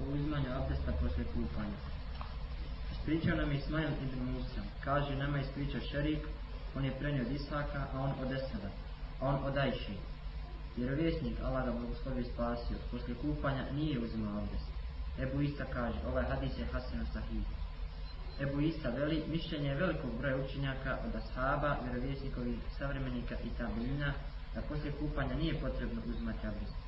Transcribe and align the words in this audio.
o 0.00 0.12
uzimanju 0.14 0.50
abdesta 0.52 0.92
posle 0.92 1.24
kupanja. 1.24 1.78
Ispričao 2.92 3.36
nam 3.36 3.52
Ismail 3.52 3.88
ibn 4.02 4.20
Musa, 4.32 4.62
kaže 4.84 5.16
nama 5.16 5.40
ispričao 5.40 5.80
šerik, 5.90 6.22
on 6.76 6.84
je 6.84 6.98
prenio 6.98 7.22
od 7.22 7.32
Isaka, 7.32 7.86
a 7.94 8.00
on 8.00 8.12
od 8.22 8.32
Esada, 8.32 8.70
a 9.20 9.28
on 9.28 9.44
od 9.44 9.56
Ajši. 9.56 9.96
Jer 10.76 10.94
vjesnik 10.94 11.40
Allah 11.44 11.64
ga 11.64 11.72
blagoslovi 11.72 12.24
spasio, 12.24 12.76
posle 12.90 13.14
kupanja 13.14 13.64
nije 13.72 13.98
uzimao 13.98 14.38
abdest. 14.38 14.70
Ebu 15.18 15.42
Isa 15.42 15.64
kaže, 15.64 15.98
ovaj 16.06 16.24
hadis 16.24 16.58
je 16.58 16.66
Hasan 16.72 17.06
Sahih. 17.12 17.46
Ebu 18.40 18.60
Isa 18.60 18.88
veli, 18.88 19.24
mišljenje 19.28 19.68
je 19.68 19.74
velikog 19.74 20.10
broja 20.18 20.36
učenjaka 20.36 20.98
od 21.06 21.16
ashaba, 21.16 21.76
vjerovjesnikovih 21.84 22.58
savremenika 22.78 23.34
i 23.44 23.50
tabelina, 23.58 24.12
da 24.54 24.60
poslije 24.62 24.92
kupanja 24.92 25.34
nije 25.34 25.60
potrebno 25.60 26.02
uzimati 26.06 26.46
abdest. 26.46 26.87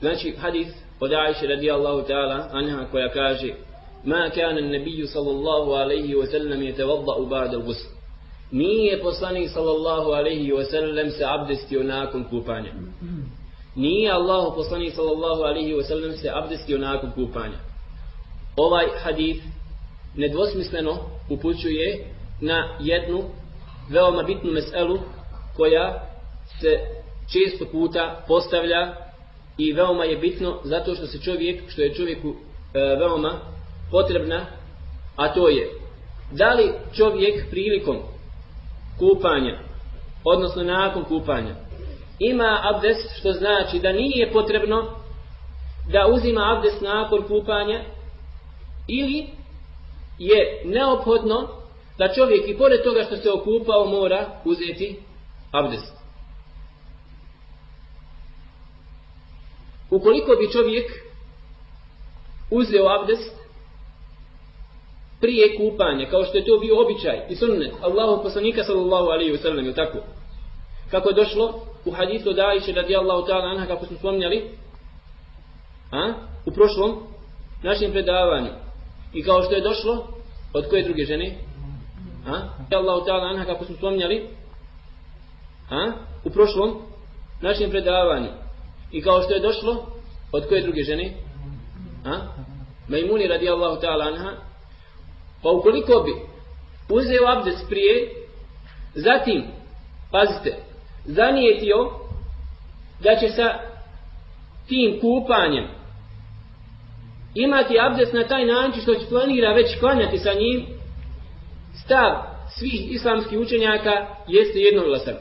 Znači, 0.00 0.36
hadis 0.36 0.68
od 1.00 1.12
Ajše 1.12 1.46
radijallahu 1.46 2.02
ta'ala, 2.08 2.48
anha 2.52 2.84
koja 2.90 3.08
kaže, 3.08 3.54
Ma 4.04 4.30
kana 4.34 4.60
nabiju 4.60 5.06
sallallahu 5.06 5.70
alaihi 5.70 6.14
wa 6.14 6.26
sallam 6.26 6.62
je 6.62 6.74
tevadda 6.74 7.12
u 7.18 7.26
ba'da 7.26 7.64
gusl. 7.64 7.88
Nije 8.50 9.02
poslanik 9.02 9.50
sallallahu 9.50 10.10
alaihi 10.10 10.52
wa 10.52 10.64
sallam 10.70 11.10
se 11.10 11.24
abdestio 11.24 11.82
nakon 11.82 12.24
kupanja. 12.24 12.72
Nije 13.76 14.10
Allah 14.10 14.52
poslanik 14.56 14.94
sallallahu 14.94 15.42
alaihi 15.42 15.74
wa 15.74 15.82
sallam 15.82 16.12
se 16.12 16.30
abdestio 16.34 16.78
nakon 16.78 17.10
kupanja. 17.10 17.58
Ovaj 18.56 18.86
hadis 19.02 19.36
nedvosmisleno 20.16 20.98
upućuje 21.30 22.06
na 22.40 22.76
jednu 22.80 23.22
veoma 23.90 24.22
bitnu 24.22 24.52
meselu 24.52 24.98
koja 25.56 26.08
se 26.60 26.78
često 27.32 27.64
puta 27.72 28.24
postavlja 28.28 28.94
i 29.60 29.72
veoma 29.72 30.04
je 30.04 30.16
bitno 30.16 30.58
zato 30.64 30.94
što 30.94 31.06
se 31.06 31.20
čovjek, 31.20 31.70
što 31.70 31.82
je 31.82 31.94
čovjeku 31.94 32.28
e, 32.28 32.78
veoma 32.78 33.32
potrebna, 33.90 34.46
a 35.16 35.34
to 35.34 35.48
je 35.48 35.70
da 36.32 36.52
li 36.52 36.72
čovjek 36.96 37.50
prilikom 37.50 37.96
kupanja, 38.98 39.58
odnosno 40.24 40.62
nakon 40.62 41.04
kupanja, 41.04 41.54
ima 42.18 42.60
abdest, 42.74 43.18
što 43.18 43.32
znači 43.32 43.78
da 43.78 43.92
nije 43.92 44.32
potrebno 44.32 44.82
da 45.92 46.06
uzima 46.14 46.56
abdest 46.56 46.80
nakon 46.80 47.22
kupanja, 47.22 47.80
ili 48.88 49.26
je 50.18 50.62
neophodno 50.64 51.48
da 51.98 52.12
čovjek 52.14 52.48
i 52.48 52.58
pored 52.58 52.82
toga 52.84 53.02
što 53.02 53.16
se 53.16 53.30
okupao 53.30 53.86
mora 53.86 54.26
uzeti 54.44 54.96
abdest. 55.52 55.99
Ukoliko 59.90 60.32
bi 60.40 60.52
čovjek 60.52 60.86
uzeo 62.50 62.88
abdest 62.88 63.40
prije 65.20 65.56
kupanja, 65.56 66.10
kao 66.10 66.24
što 66.24 66.38
je 66.38 66.44
to 66.44 66.58
bio 66.58 66.82
običaj 66.82 67.20
i 67.28 67.36
sunnet 67.36 67.72
Allahu 67.82 68.22
poslanika 68.22 68.64
sallallahu 68.64 69.06
alaihi 69.06 69.32
wa 69.32 69.42
sallam, 69.42 69.66
je 69.66 69.74
tako? 69.74 69.98
Kako 70.90 71.08
je 71.08 71.14
došlo 71.14 71.66
u 71.84 71.90
hadithu 71.90 72.32
da 72.32 72.46
Aisha 72.46 72.72
radijallahu 72.72 73.26
ta'ala 73.26 73.50
anha, 73.50 73.66
kako 73.66 73.86
smo 73.86 73.96
spomnjali, 73.96 74.50
a? 75.92 76.12
u 76.46 76.50
prošlom 76.50 77.02
našem 77.62 77.90
predavanju. 77.90 78.50
I 79.12 79.22
kao 79.22 79.42
što 79.42 79.54
je 79.54 79.60
došlo 79.60 80.06
od 80.54 80.68
koje 80.70 80.82
druge 80.82 81.04
žene? 81.04 81.38
A? 82.26 82.32
Allahu 82.76 83.06
ta'ala 83.06 83.30
anha, 83.30 83.44
kako 83.44 83.64
smo 83.64 83.76
spomnjali, 83.76 84.28
a? 85.70 85.92
u 86.24 86.30
prošlom 86.30 86.82
našem 87.40 87.70
predavanju. 87.70 88.28
I 88.92 89.02
kao 89.02 89.22
što 89.22 89.34
je 89.34 89.40
došlo 89.40 89.86
od 90.32 90.48
koje 90.48 90.62
druge 90.62 90.82
žene? 90.82 91.12
A? 92.04 92.18
Majmuni 92.88 93.26
radijallahu 93.26 93.80
ta'ala 93.80 94.12
anha, 94.12 94.30
Pa 95.42 95.50
ukoliko 95.50 96.02
bi 96.04 96.12
uzeo 96.94 97.26
abdest 97.26 97.68
prije, 97.68 98.10
zatim, 98.94 99.44
pazite, 100.10 100.56
zanijetio 101.04 101.90
da 103.02 103.16
će 103.16 103.28
sa 103.28 103.54
tim 104.68 105.00
kupanjem 105.00 105.68
imati 107.34 107.80
abdest 107.80 108.12
na 108.12 108.24
taj 108.24 108.46
način 108.46 108.82
što 108.82 108.94
će 108.94 109.06
planira 109.08 109.52
već 109.52 109.78
klanjati 109.80 110.18
sa 110.18 110.32
njim, 110.32 110.66
stav 111.84 112.12
svih 112.58 112.92
islamskih 112.92 113.38
učenjaka 113.38 114.06
jeste 114.28 114.58
jednoglasan. 114.58 115.14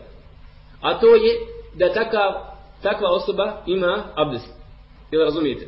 A 0.81 0.99
to 0.99 1.15
je 1.15 1.33
da 1.75 1.93
takav, 1.93 2.48
takva 2.81 3.09
osoba 3.09 3.63
ima 3.65 4.03
abdest. 4.15 4.53
Jel 5.11 5.23
razumijete? 5.23 5.67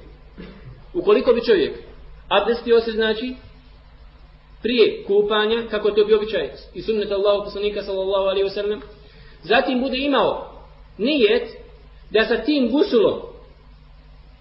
Ukoliko 0.94 1.34
bi 1.34 1.46
čovjek 1.46 1.78
abdestio 2.30 2.80
se 2.80 2.92
znači 2.92 3.36
prije 4.62 5.04
kupanja, 5.04 5.68
kako 5.72 5.92
to 5.92 6.06
bi 6.06 6.14
običaj 6.14 6.50
i 6.74 6.82
sunnet 6.82 7.12
Allahu 7.12 7.44
poslanika 7.44 7.82
sallallahu 7.82 8.24
alaihi 8.24 8.50
wasallam, 8.50 8.80
zatim 9.44 9.82
bude 9.82 9.98
imao 9.98 10.52
nijet 10.98 11.50
da 12.10 12.26
sa 12.26 12.38
tim 12.38 12.72
gusulom 12.72 13.20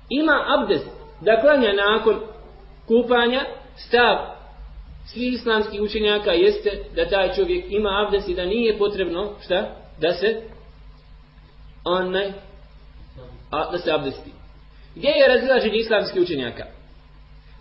ima 0.08 0.44
abdest 0.58 0.86
da 1.20 1.40
klanja 1.40 1.72
nakon 1.72 2.16
kupanja, 2.88 3.44
stav 3.76 4.16
svih 5.06 5.32
islamskih 5.32 5.80
učenjaka 5.80 6.30
jeste 6.32 6.84
da 6.96 7.08
taj 7.08 7.34
čovjek 7.34 7.64
ima 7.68 8.04
abdest 8.06 8.28
i 8.28 8.34
da 8.34 8.44
nije 8.44 8.78
potrebno, 8.78 9.32
šta? 9.44 9.76
Da 10.00 10.12
se 10.12 10.42
onaj, 11.84 12.32
a, 13.50 13.70
da 13.72 13.78
se 13.78 13.92
abdesti. 13.92 14.30
Gdje 14.94 15.08
je 15.08 15.28
razilaženje 15.28 15.78
islamskih 15.78 16.22
učenjaka? 16.22 16.64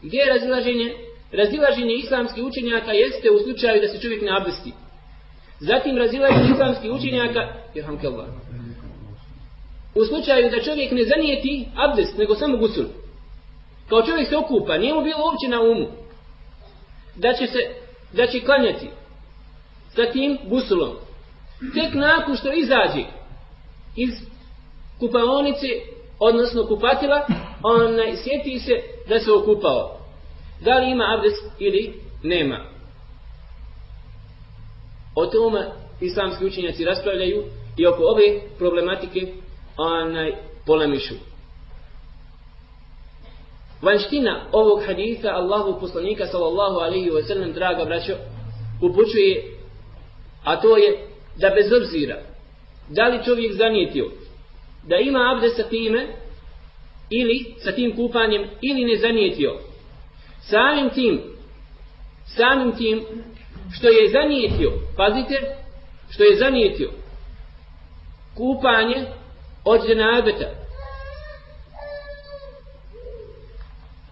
Gdje 0.02 0.18
je 0.18 0.34
razilaženje 0.34 0.96
Razilaženje 1.32 1.94
islamskih 1.94 2.44
učenjaka 2.44 2.92
jeste 2.92 3.32
u 3.32 3.40
slučaju 3.44 3.82
da 3.82 3.88
se 3.88 4.00
čovjek 4.00 4.22
ne 4.22 4.38
abdesti. 4.38 4.74
Zatim 5.60 5.98
razilaženje 5.98 6.50
islamskih 6.54 6.92
učenjaka, 6.92 7.40
jerhamkallah, 7.76 8.28
u 9.96 10.06
slučaju 10.06 10.50
da 10.50 10.64
čovjek 10.64 10.92
ne 10.92 11.04
zanijeti 11.04 11.68
abdest, 11.76 12.18
nego 12.18 12.36
samo 12.36 12.58
gusul. 12.58 12.86
Kao 13.90 14.02
čovjek 14.02 14.30
se 14.30 14.38
okupa, 14.38 14.78
nije 14.78 14.94
mu 14.94 15.02
bilo 15.02 15.18
uopće 15.26 15.48
na 15.48 15.62
umu 15.62 15.88
da 17.16 17.34
će 17.34 17.48
se, 17.48 17.60
da 18.14 18.28
će 18.28 18.40
klanjati 18.40 18.90
sa 19.96 20.12
tim 20.12 20.38
gusulom. 20.46 20.96
Tek 21.74 21.94
nakon 21.94 22.36
što 22.36 22.54
izađe 22.54 23.04
iz 23.96 24.10
kupaonice, 25.00 25.68
odnosno 26.20 26.68
kupatila, 26.68 27.26
onaj 27.64 28.16
sjeti 28.16 28.60
se 28.60 28.82
da 29.08 29.20
se 29.20 29.32
okupao 29.32 30.00
da 30.62 30.80
li 30.80 30.92
ima 30.92 31.16
abdest 31.18 31.44
ili 31.60 31.94
nema. 32.24 32.60
O 35.16 35.26
tome 35.26 35.66
islamski 36.02 36.46
učenjaci 36.46 36.86
raspravljaju 36.86 37.44
i 37.78 37.88
oko 37.88 38.04
ove 38.04 38.42
problematike 38.58 39.28
onaj 39.78 40.34
polemišu. 40.66 41.14
Vanština 43.82 44.46
ovog 44.52 44.84
haditha 44.86 45.30
Allahu 45.30 45.80
poslanika 45.80 46.26
sallallahu 46.28 46.80
alaihi 46.80 47.10
wa 47.10 47.28
sallam 47.28 47.54
draga 47.54 47.86
braćo 47.86 48.14
upućuje 48.82 49.58
a 50.44 50.62
to 50.62 50.78
je 50.78 51.08
da 51.36 51.50
bez 51.50 51.72
obzira 51.82 52.22
da 52.90 53.08
li 53.08 53.24
čovjek 53.26 53.54
zanijetio 53.54 54.12
da 54.88 54.96
ima 54.96 55.34
abdest 55.36 55.56
sa 55.56 55.64
time 55.64 56.08
ili 57.10 57.56
sa 57.64 57.72
tim 57.72 57.96
kupanjem 57.96 58.44
ili 58.62 58.86
ne 58.86 58.98
zanijetio. 58.98 59.56
Samim 60.42 60.90
tim 60.90 61.22
samim 62.36 62.72
tim 62.78 63.06
što 63.74 63.88
je 63.88 64.10
zanijetio 64.10 64.72
pazite 64.98 65.56
što 66.10 66.24
je 66.24 66.38
zanijetio 66.38 66.92
kupanje 68.38 69.06
od 69.66 69.88
ženabeta 69.88 70.50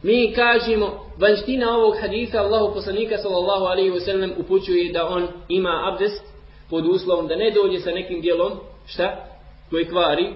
mi 0.04 0.34
kažemo 0.36 1.06
vanština 1.20 1.78
ovog 1.78 1.96
hadisa 2.02 2.42
Allahu 2.42 2.74
poslanika 2.74 3.18
sallallahu 3.18 3.66
alaihi 3.66 3.92
wa 3.92 4.06
sallam 4.06 4.32
upućuje 4.38 4.94
da 4.94 5.08
on 5.08 5.28
ima 5.48 5.92
abdest 5.92 6.24
pod 6.70 6.86
uslovom 6.86 7.28
da 7.28 7.36
ne 7.36 7.52
dođe 7.52 7.80
sa 7.80 7.92
nekim 7.92 8.22
dijelom 8.22 8.52
šta? 8.86 9.26
Koji 9.70 9.86
kvari? 9.86 10.34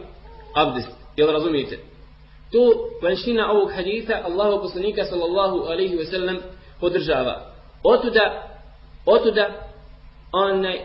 Abdest 0.56 0.92
jel 1.18 1.31
razumijete 1.31 1.92
To 2.51 2.89
vanština 3.01 3.51
ovog 3.51 3.71
haditha 3.71 4.13
Allahu 4.25 4.62
poslanika 4.62 5.06
sallallahu 5.06 5.57
alaihi 5.57 5.95
ve 5.95 6.06
sellem 6.06 6.39
podržava. 6.80 7.53
Otuda, 7.83 8.48
otuda 9.06 9.50
onaj, 10.31 10.80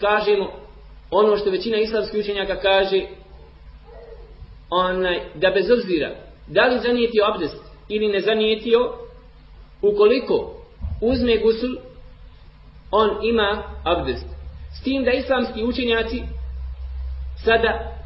kažemo 0.00 0.52
ono 1.10 1.36
što 1.36 1.50
većina 1.50 1.76
islamskih 1.76 2.20
učenjaka 2.20 2.60
kaže 2.60 3.06
onaj, 4.70 5.20
da 5.34 5.50
bez 5.50 5.70
obzira 5.70 6.10
da 6.46 6.66
li 6.66 6.80
zanijetio 6.80 7.24
abdest 7.24 7.56
ili 7.88 8.08
ne 8.08 8.20
zanijetio 8.20 8.92
ukoliko 9.82 10.54
uzme 11.00 11.36
gusul 11.36 11.76
on 12.90 13.10
ima 13.22 13.62
abdest. 13.84 14.26
S 14.80 14.82
tim 14.82 15.04
da 15.04 15.10
islamski 15.10 15.64
učenjaci 15.64 16.22
sada 17.44 17.97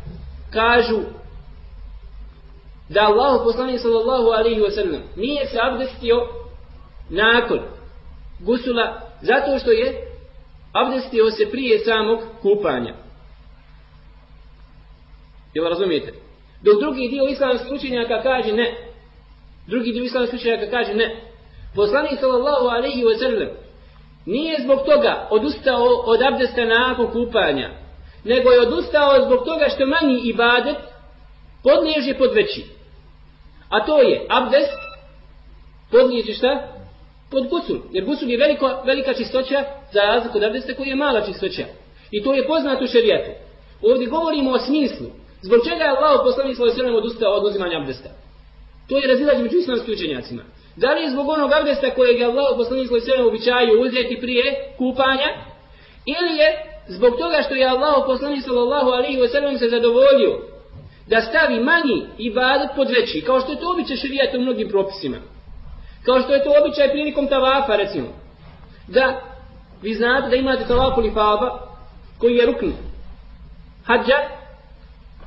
kažu 0.52 1.00
da 2.88 3.00
Allah 3.00 3.40
poslanik 3.44 3.80
sallallahu 3.80 4.28
alaihi 4.28 4.60
wa 4.60 4.70
sallam 4.70 5.02
nije 5.16 5.46
se 5.46 5.58
abdestio 5.62 6.28
nakon 7.10 7.60
gusula 8.40 9.00
zato 9.22 9.58
što 9.58 9.70
je 9.70 10.12
abdestio 10.72 11.30
se 11.30 11.50
prije 11.50 11.78
samog 11.78 12.20
kupanja. 12.42 12.94
Jel 15.54 15.68
razumijete? 15.68 16.12
Dok 16.62 16.80
drugi 16.80 17.08
dio 17.08 17.24
islamskih 17.28 17.72
učenjaka 17.72 18.22
kaže 18.22 18.52
ne. 18.52 18.74
Drugi 19.66 19.92
dio 19.92 20.04
islamskih 20.04 20.40
učenjaka 20.40 20.70
kaže 20.70 20.94
ne. 20.94 21.16
Poslanik 21.74 22.20
sallallahu 22.20 22.66
alaihi 22.66 23.04
wa 23.04 23.18
sallam 23.18 23.48
nije 24.26 24.62
zbog 24.64 24.78
toga 24.86 25.26
odustao 25.30 25.84
od 25.84 26.22
abdesta 26.22 26.64
nakon 26.64 27.10
kupanja, 27.12 27.70
nego 28.24 28.50
je 28.50 28.60
odustao 28.60 29.24
zbog 29.26 29.44
toga 29.44 29.68
što 29.68 29.86
manji 29.86 30.20
ibadet 30.24 30.76
podliježe 31.62 32.14
pod 32.14 32.30
veći. 32.34 32.64
A 33.68 33.86
to 33.86 34.02
je 34.02 34.26
abdest 34.28 34.78
podliježe 35.90 36.32
šta? 36.32 36.68
Pod 37.30 37.48
gusul. 37.48 37.78
Jer 37.92 38.04
gusul 38.04 38.30
je 38.30 38.38
veliko, 38.38 38.82
velika 38.84 39.14
čistoća 39.14 39.64
za 39.92 40.00
razliku 40.00 40.38
od 40.38 40.44
abdesta 40.44 40.74
koji 40.74 40.88
je 40.88 40.96
mala 40.96 41.26
čistoća. 41.26 41.64
I 42.10 42.22
to 42.22 42.34
je 42.34 42.46
poznato 42.46 42.84
u 42.84 42.86
šerijatu. 42.86 43.30
Ovdje 43.82 44.06
govorimo 44.06 44.50
o 44.50 44.58
smislu. 44.58 45.06
Zbog 45.42 45.60
čega 45.68 45.84
je 45.84 45.90
Allah 45.90 46.20
poslanik 46.24 46.56
svoj 46.56 46.70
sredem 46.70 46.94
odustao 46.94 47.32
od 47.32 47.44
uzimanja 47.44 47.78
abdesta? 47.78 48.08
To 48.88 48.98
je 48.98 49.08
razilađe 49.08 49.42
među 49.42 49.56
islamskim 49.58 49.94
učenjacima. 49.94 50.42
Da 50.76 50.94
li 50.94 51.02
je 51.02 51.10
zbog 51.10 51.28
onog 51.28 51.52
abdesta 51.52 51.90
kojeg 51.90 52.20
je 52.20 52.26
Allah 52.26 52.54
poslanik 52.56 52.88
svoj 52.88 53.00
sredem 53.00 53.26
običaju 53.26 53.82
uzeti 53.82 54.20
prije 54.20 54.74
kupanja? 54.78 55.28
Ili 56.06 56.32
je 56.40 56.71
zbog 56.88 57.16
toga 57.18 57.42
što 57.42 57.54
je 57.54 57.68
Allah 57.68 57.94
poslanik 58.06 58.44
sallallahu 58.44 58.90
alaihi 58.90 59.20
wa 59.20 59.28
sallam 59.32 59.58
se 59.58 59.68
zadovoljio 59.68 60.40
da 61.06 61.20
stavi 61.20 61.60
manji 61.60 62.06
ibadet 62.18 62.70
pod 62.76 62.88
veći, 62.88 63.20
kao 63.20 63.40
što 63.40 63.52
je 63.52 63.60
to 63.60 63.70
običaj 63.70 63.96
šarijata 63.96 64.38
u 64.38 64.40
mnogim 64.40 64.68
propisima. 64.68 65.16
Kao 66.04 66.20
što 66.20 66.34
je 66.34 66.44
to 66.44 66.50
običaj 66.60 66.90
prilikom 66.90 67.26
tavafa, 67.26 67.76
recimo. 67.76 68.08
Da, 68.88 69.20
vi 69.82 69.94
znate 69.94 70.28
da 70.28 70.36
imate 70.36 70.64
tavafu 70.68 71.00
lifaba, 71.00 71.58
koji 72.18 72.36
je 72.36 72.46
rukni. 72.46 72.72
Hadža, 73.84 74.18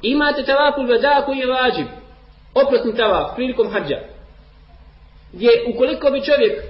imate 0.02 0.44
tavafu 0.44 0.82
li 0.82 1.00
koji 1.26 1.38
je 1.38 1.48
vađib. 1.48 1.88
Oprosni 2.54 2.96
tavaf, 2.96 3.36
prilikom 3.36 3.72
hadža. 3.72 4.00
Gdje, 5.34 5.50
ukoliko 5.74 6.12
bi 6.12 6.24
čovjek 6.24 6.64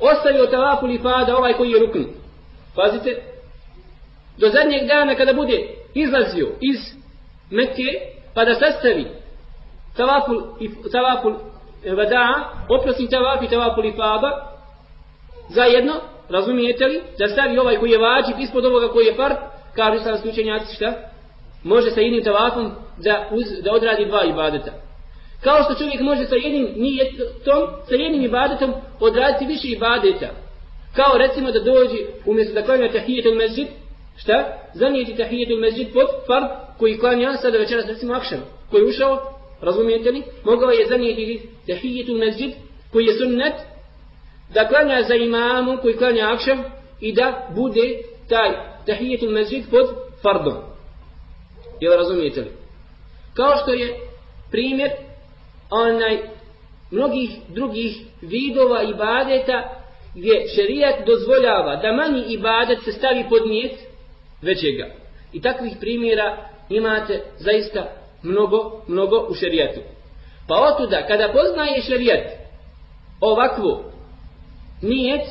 ostavio 0.00 0.46
tavafu 0.46 0.86
lifada, 0.86 1.36
ovaj 1.36 1.52
koji 1.52 1.70
je 1.70 1.80
rukni, 1.80 2.06
pazite, 2.74 3.22
do 4.40 4.48
zadnjeg 4.48 4.86
dana 4.86 5.14
kada 5.14 5.32
bude 5.32 5.68
izlazio 5.94 6.48
iz 6.60 6.98
Mekke, 7.50 7.90
pa 8.34 8.44
da 8.44 8.54
sastavi 8.54 9.06
tavaful, 9.96 10.42
tavaful 10.92 11.34
vada, 11.96 12.52
oprosti 12.68 13.08
tavaf 13.08 13.42
i 13.42 13.48
tavaful 13.48 13.84
ifaba, 13.84 14.30
zajedno, 15.48 15.94
razumijete 16.28 16.84
li, 16.86 17.02
da 17.18 17.28
stavi 17.28 17.58
ovaj 17.58 17.76
koji 17.76 17.90
je 17.90 17.98
vađib 17.98 18.38
ispod 18.40 18.64
ovoga 18.64 18.88
koji 18.88 19.06
je 19.06 19.16
part, 19.16 19.38
kažu 19.74 20.04
sam 20.04 20.18
slučenjaci 20.18 20.74
šta, 20.74 20.92
može 21.64 21.90
sa 21.90 22.00
jednim 22.00 22.24
tavafom 22.24 22.72
da, 22.96 23.28
uz, 23.30 23.44
da 23.64 23.72
odradi 23.72 24.06
dva 24.06 24.24
ibadeta. 24.24 24.72
Kao 25.40 25.62
što 25.62 25.74
čovjek 25.74 26.00
može 26.00 26.26
sa 26.26 26.34
jednim 26.34 26.68
nijetom, 26.76 27.62
sa 27.88 27.94
jednim 27.94 28.22
ibadetom 28.22 28.74
odraditi 29.00 29.46
više 29.46 29.68
ibadeta. 29.68 30.28
Kao 30.96 31.18
recimo 31.18 31.50
da 31.50 31.60
dođe 31.60 31.98
umjesto 32.26 32.54
da 32.54 32.62
klanja 32.62 32.92
tahijetul 32.92 33.34
mezid, 33.34 33.68
šta? 34.18 34.58
Zanijeti 34.74 35.16
tahijetul 35.16 35.58
mezđid 35.58 35.92
pod 35.92 36.06
fard 36.26 36.46
koji 36.78 36.98
klanja 36.98 37.36
sada 37.36 37.58
večeras 37.58 37.86
recimo 37.86 38.14
akšan. 38.14 38.40
Koji 38.70 38.80
je 38.80 38.88
ušao, 38.88 39.38
razumijete 39.60 40.10
li? 40.10 40.22
Mogao 40.44 40.70
je 40.70 40.86
zanijeti 40.86 41.48
tahijetul 41.66 42.18
mezđid 42.18 42.52
koji 42.92 43.04
je 43.04 43.18
sunnet 43.18 43.54
da 44.54 44.68
klanja 44.68 45.02
za 45.02 45.14
imamom 45.14 45.78
koji 45.78 45.96
klanja 45.96 46.32
akšan 46.32 46.64
i 47.00 47.12
da 47.12 47.48
bude 47.54 48.02
taj 48.28 48.50
tahijetul 48.86 49.30
mezđid 49.30 49.64
pod 49.70 49.86
fardom. 50.22 50.56
Jel 51.80 51.96
razumijete 51.96 52.40
li? 52.40 52.50
Kao 53.34 53.56
što 53.62 53.72
je 53.72 53.96
primjer 54.50 54.90
onaj 55.70 56.18
mnogih 56.90 57.30
drugih 57.48 57.96
vidova 58.20 58.82
ibadeta 58.82 59.78
gdje 60.14 60.48
šerijat 60.54 61.06
dozvoljava 61.06 61.76
da 61.76 61.92
manji 61.92 62.24
ibadet 62.28 62.78
se 62.84 62.92
stavi 62.92 63.24
pod 63.28 63.46
nijet 63.46 63.87
većega. 64.42 64.86
I 65.32 65.42
takvih 65.42 65.72
primjera 65.80 66.48
imate 66.68 67.22
zaista 67.38 67.86
mnogo, 68.22 68.82
mnogo 68.88 69.26
u 69.30 69.34
šerijatu. 69.34 69.80
Pa 70.48 70.54
otuda, 70.54 71.06
kada 71.06 71.32
poznaje 71.32 71.82
šerijat 71.82 72.26
ovakvu 73.20 73.84
nijet, 74.82 75.26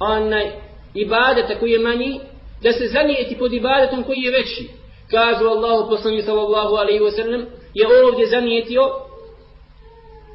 onaj 0.00 0.50
ibadeta 0.94 1.58
koji 1.58 1.70
je 1.72 1.78
manji, 1.78 2.20
da 2.62 2.72
se 2.72 2.86
zanijeti 2.86 3.38
pod 3.38 3.52
ibadetom 3.52 4.02
koji 4.02 4.18
je 4.18 4.32
veći. 4.32 4.68
Kažu 5.10 5.44
Allahu 5.44 5.90
poslani 5.90 6.22
sallallahu 6.22 6.74
alaihi 6.74 7.00
wa 7.00 7.10
sallam, 7.10 7.46
je 7.74 7.86
ovdje 8.04 8.26
zanijetio 8.26 8.82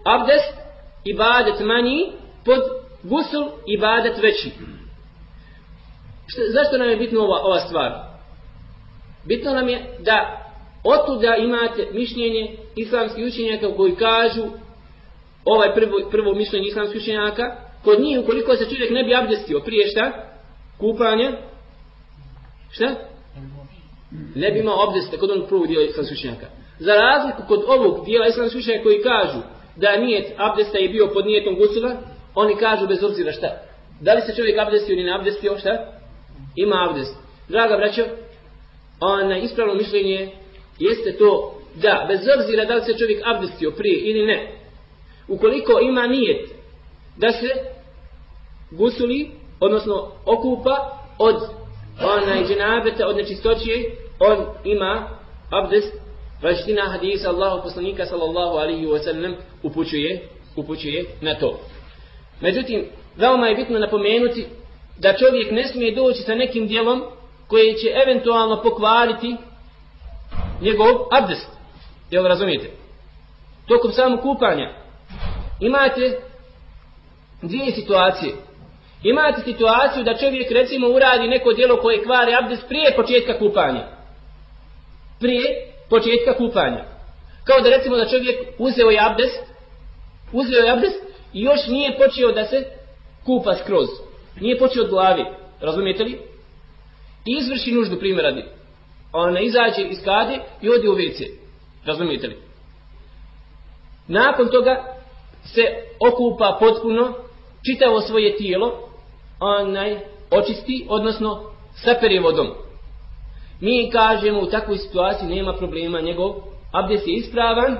abdest, 0.06 0.54
ibadet 1.04 1.60
manji, 1.60 2.12
pod 2.46 2.60
gusul, 3.04 3.48
ibadet 3.68 4.18
veći. 4.22 4.52
Što, 6.28 6.42
zašto 6.48 6.78
nam 6.78 6.90
je 6.90 6.98
bitno 6.98 7.22
ova, 7.22 7.42
ova 7.44 7.60
stvar? 7.60 7.92
Bitno 9.26 9.54
nam 9.54 9.70
je 9.70 9.98
da 10.00 10.42
otuda 10.84 11.36
imate 11.36 11.88
mišljenje 11.92 12.58
islamskih 12.76 13.26
učenjaka 13.26 13.76
koji 13.76 13.96
kažu 13.96 14.44
ovaj 15.46 15.74
prvo, 15.76 16.10
prvo 16.12 16.34
mišljenje 16.34 16.68
islamskih 16.68 17.02
učenjaka 17.02 17.44
kod 17.84 18.00
njih 18.00 18.20
ukoliko 18.20 18.56
se 18.56 18.70
čovjek 18.70 18.92
ne 18.92 19.04
bi 19.04 19.16
abdestio 19.16 19.60
prije 19.60 19.88
šta? 19.88 20.12
Kupanja? 20.78 21.32
Šta? 22.72 22.96
Ne 24.36 24.52
bi 24.52 24.60
imao 24.60 24.88
abdesta 24.88 25.18
kod 25.18 25.32
onog 25.32 25.48
prvog 25.48 25.68
dijela 25.68 25.86
islamskih 25.86 26.18
učenjaka. 26.18 26.46
Za 26.80 26.94
razliku 26.94 27.42
kod 27.48 27.64
ovog 27.68 28.06
dijela 28.06 28.28
islamskih 28.28 28.60
učenjaka 28.60 28.84
koji 28.84 29.04
kažu 29.04 29.40
da 29.76 29.98
nijet 29.98 30.34
abdesta 30.38 30.78
je 30.78 30.90
bio 30.90 31.08
pod 31.14 31.26
nijetom 31.26 31.56
gusula, 31.56 31.96
oni 32.36 32.56
kažu 32.56 32.88
bez 32.88 33.04
obzira 33.04 33.32
šta? 33.32 33.48
Da 34.02 34.14
li 34.14 34.22
se 34.22 34.36
čovjek 34.36 34.60
abdestio 34.60 34.94
ili 34.94 35.04
ne 35.04 35.16
abdestio, 35.16 35.58
šta? 35.58 36.01
Ima 36.56 36.88
abdest. 36.90 37.16
Draga 37.48 37.78
braćo, 37.78 38.04
ona 39.00 39.38
ispravno 39.38 39.74
mišljenje 39.74 40.32
jeste 40.80 41.18
to 41.18 41.62
da, 41.76 42.06
bez 42.08 42.20
obzira 42.40 42.66
da 42.66 42.76
li 42.76 42.82
se 42.82 42.98
čovjek 42.98 43.22
abdestio 43.26 43.72
prije 43.72 44.00
ili 44.00 44.26
ne, 44.26 44.52
ukoliko 45.28 45.80
ima 45.80 46.08
nijet 46.08 46.50
da 47.18 47.32
se 47.32 47.48
gusuli, 48.72 49.32
odnosno 49.60 50.12
okupa 50.26 51.00
od 51.20 51.36
onaj 52.04 52.46
dženabeta, 52.48 53.08
od 53.08 53.16
nečistoće, 53.16 53.72
on 54.20 54.46
ima 54.64 55.10
abdest, 55.50 55.94
vaština 56.44 56.90
hadisa 56.90 57.30
Allahu 57.30 57.64
poslanika 57.64 58.06
sallallahu 58.06 58.58
alaihi 58.58 58.86
wa 58.86 59.04
sallam 59.04 59.36
upućuje, 59.64 60.28
upućuje 60.56 61.06
na 61.22 61.36
to. 61.36 61.60
Međutim, 62.42 62.86
veoma 63.18 63.48
je 63.48 63.56
bitno 63.56 63.80
napomenuti 63.80 64.46
da 65.02 65.14
čovjek 65.14 65.52
ne 65.52 65.68
smije 65.68 65.96
doći 65.96 66.22
sa 66.22 66.36
nekim 66.36 66.68
dijelom 66.68 67.04
koje 67.48 67.74
će 67.74 67.88
eventualno 68.06 68.62
pokvariti 68.62 69.36
njegov 70.62 70.96
abdest. 71.12 71.48
Jel 72.12 72.26
razumijete? 72.28 72.70
Tokom 73.68 73.92
samog 73.92 74.22
kupanja 74.22 74.74
imate 75.60 76.20
dvije 77.42 77.72
situacije. 77.72 78.34
Imate 79.04 79.42
situaciju 79.42 80.04
da 80.04 80.18
čovjek 80.18 80.52
recimo 80.52 80.88
uradi 80.88 81.28
neko 81.28 81.54
dijelo 81.54 81.82
koje 81.82 82.04
kvari 82.04 82.36
abdest 82.44 82.68
prije 82.68 82.96
početka 82.96 83.40
kupanja. 83.40 83.88
Prije 85.20 85.74
početka 85.90 86.38
kupanja. 86.38 86.84
Kao 87.44 87.62
da 87.62 87.70
recimo 87.70 87.96
da 87.96 88.10
čovjek 88.10 88.38
uzeo 88.58 88.90
je 88.90 89.06
abdest, 89.06 89.40
uzeo 90.32 90.60
je 90.60 90.72
abdest 90.72 91.04
i 91.34 91.42
još 91.42 91.68
nije 91.68 91.98
počeo 91.98 92.32
da 92.32 92.46
se 92.46 92.64
kupa 93.26 93.56
skroz. 93.56 94.11
Nije 94.40 94.60
počeo 94.60 94.84
od 94.84 94.90
glavi, 94.90 95.26
razumijete 95.62 96.04
li? 96.04 96.20
I 97.26 97.38
izvrši 97.40 97.72
nuždu 97.72 98.00
primjer 98.00 98.24
radi. 98.24 98.44
Ona 99.14 99.40
izađe 99.40 99.82
iz 99.82 99.98
kade 100.06 100.40
i 100.62 100.70
odi 100.70 100.88
u 100.88 100.96
WC. 100.96 101.30
Razumijete 101.86 102.28
li? 102.28 102.38
Nakon 104.08 104.48
toga 104.48 104.84
se 105.44 105.62
okupa 106.00 106.58
potpuno 106.60 107.14
čitavo 107.66 108.02
svoje 108.02 108.38
tijelo, 108.38 108.90
onaj 109.40 110.00
očisti, 110.32 110.86
odnosno 110.90 111.52
sapere 111.76 112.20
vodom. 112.20 112.48
Mi 113.60 113.90
kažemo 113.92 114.40
u 114.40 114.46
takvoj 114.46 114.78
situaciji 114.78 115.30
nema 115.30 115.54
problema, 115.54 116.02
njegov 116.02 116.34
abdest 116.72 117.08
je 117.08 117.16
ispravan, 117.16 117.78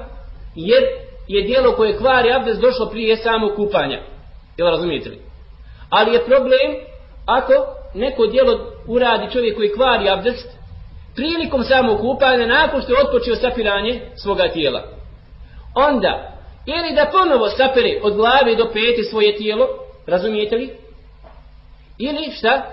jer 0.56 0.84
je 1.28 1.42
dijelo 1.42 1.76
koje 1.76 1.98
kvari 1.98 2.34
abdest 2.34 2.62
došlo 2.62 2.90
prije 2.90 3.18
samo 3.18 3.56
kupanja. 3.56 4.02
Jel 4.58 4.68
razumijete 4.68 5.10
li? 5.10 5.31
Ali 5.92 6.14
je 6.14 6.26
problem 6.26 6.70
ako 7.26 7.54
neko 7.94 8.28
djelo 8.28 8.60
uradi 8.88 9.32
čovjek 9.32 9.56
koji 9.56 9.74
kvari 9.74 10.10
abdest 10.10 10.50
prilikom 11.16 11.64
samog 11.64 12.00
kupanja 12.00 12.46
nakon 12.46 12.82
što 12.82 12.92
je 12.92 13.02
otpočeo 13.06 13.36
sapiranje 13.36 14.02
svoga 14.16 14.48
tijela. 14.48 14.84
onda 15.76 16.32
ili 16.66 16.96
da 16.96 17.10
ponovo 17.12 17.50
sapere 17.50 18.00
od 18.04 18.16
glave 18.16 18.56
do 18.56 18.66
pete 18.74 19.04
svoje 19.10 19.38
tijelo, 19.38 19.68
razumijete 20.08 20.56
li? 20.56 20.70
Ili 21.98 22.32
šta? 22.32 22.64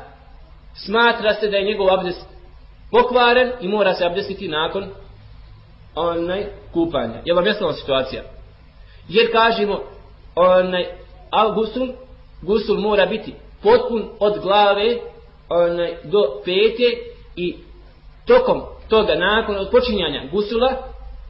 Smatra 0.75 1.35
se 1.35 1.49
da 1.49 1.57
je 1.57 1.65
njegov 1.65 1.95
abdest 1.95 2.27
pokvaren 2.91 3.53
i 3.61 3.69
mora 3.69 3.95
se 3.95 4.07
abdestiti 4.07 4.49
nakon 4.49 4.87
onaj 5.95 6.47
kupanja. 6.73 7.23
Je 7.25 7.35
vam 7.35 7.47
jasna 7.47 7.73
situacija? 7.73 8.23
Jer 9.09 9.33
kažemo 9.33 9.81
onaj 10.35 10.87
Augustum 11.31 11.93
gusul, 12.43 12.81
mora 12.81 13.07
biti 13.07 13.35
potpun 13.63 14.05
od 14.21 14.41
glave 14.43 14.97
onaj, 15.49 15.97
do 16.05 16.41
pete 16.45 16.99
i 17.37 17.57
tokom 18.27 18.63
toga 18.89 19.15
nakon 19.15 19.57
odpočinjanja 19.57 20.23
gusula 20.33 20.77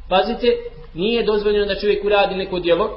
pazite 0.09 0.57
nije 0.95 1.23
dozvoljeno 1.23 1.67
da 1.67 1.81
čovjek 1.81 2.05
uradi 2.05 2.35
neko 2.35 2.59
djelo 2.59 2.91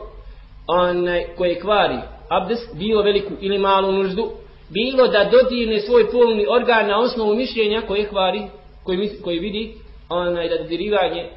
onaj, 0.68 1.26
koje 1.38 1.60
kvari 1.60 1.98
abdest 2.30 2.76
bilo 2.76 3.04
veliku 3.04 3.34
ili 3.42 3.58
malu 3.58 3.92
nuždu 3.92 4.32
bilo 4.70 5.08
da 5.08 5.30
dodirne 5.32 5.80
svoj 5.80 6.12
polni 6.12 6.46
organ 6.50 6.88
na 6.88 7.00
osnovu 7.00 7.36
mišljenja 7.36 7.82
koje 7.88 8.08
kvari 8.08 8.42
koji, 8.84 9.10
koji 9.24 9.40
vidi 9.40 9.74
onaj, 10.10 10.50
da 10.50 10.58
dodirivanje 10.58 11.22
e, 11.22 11.30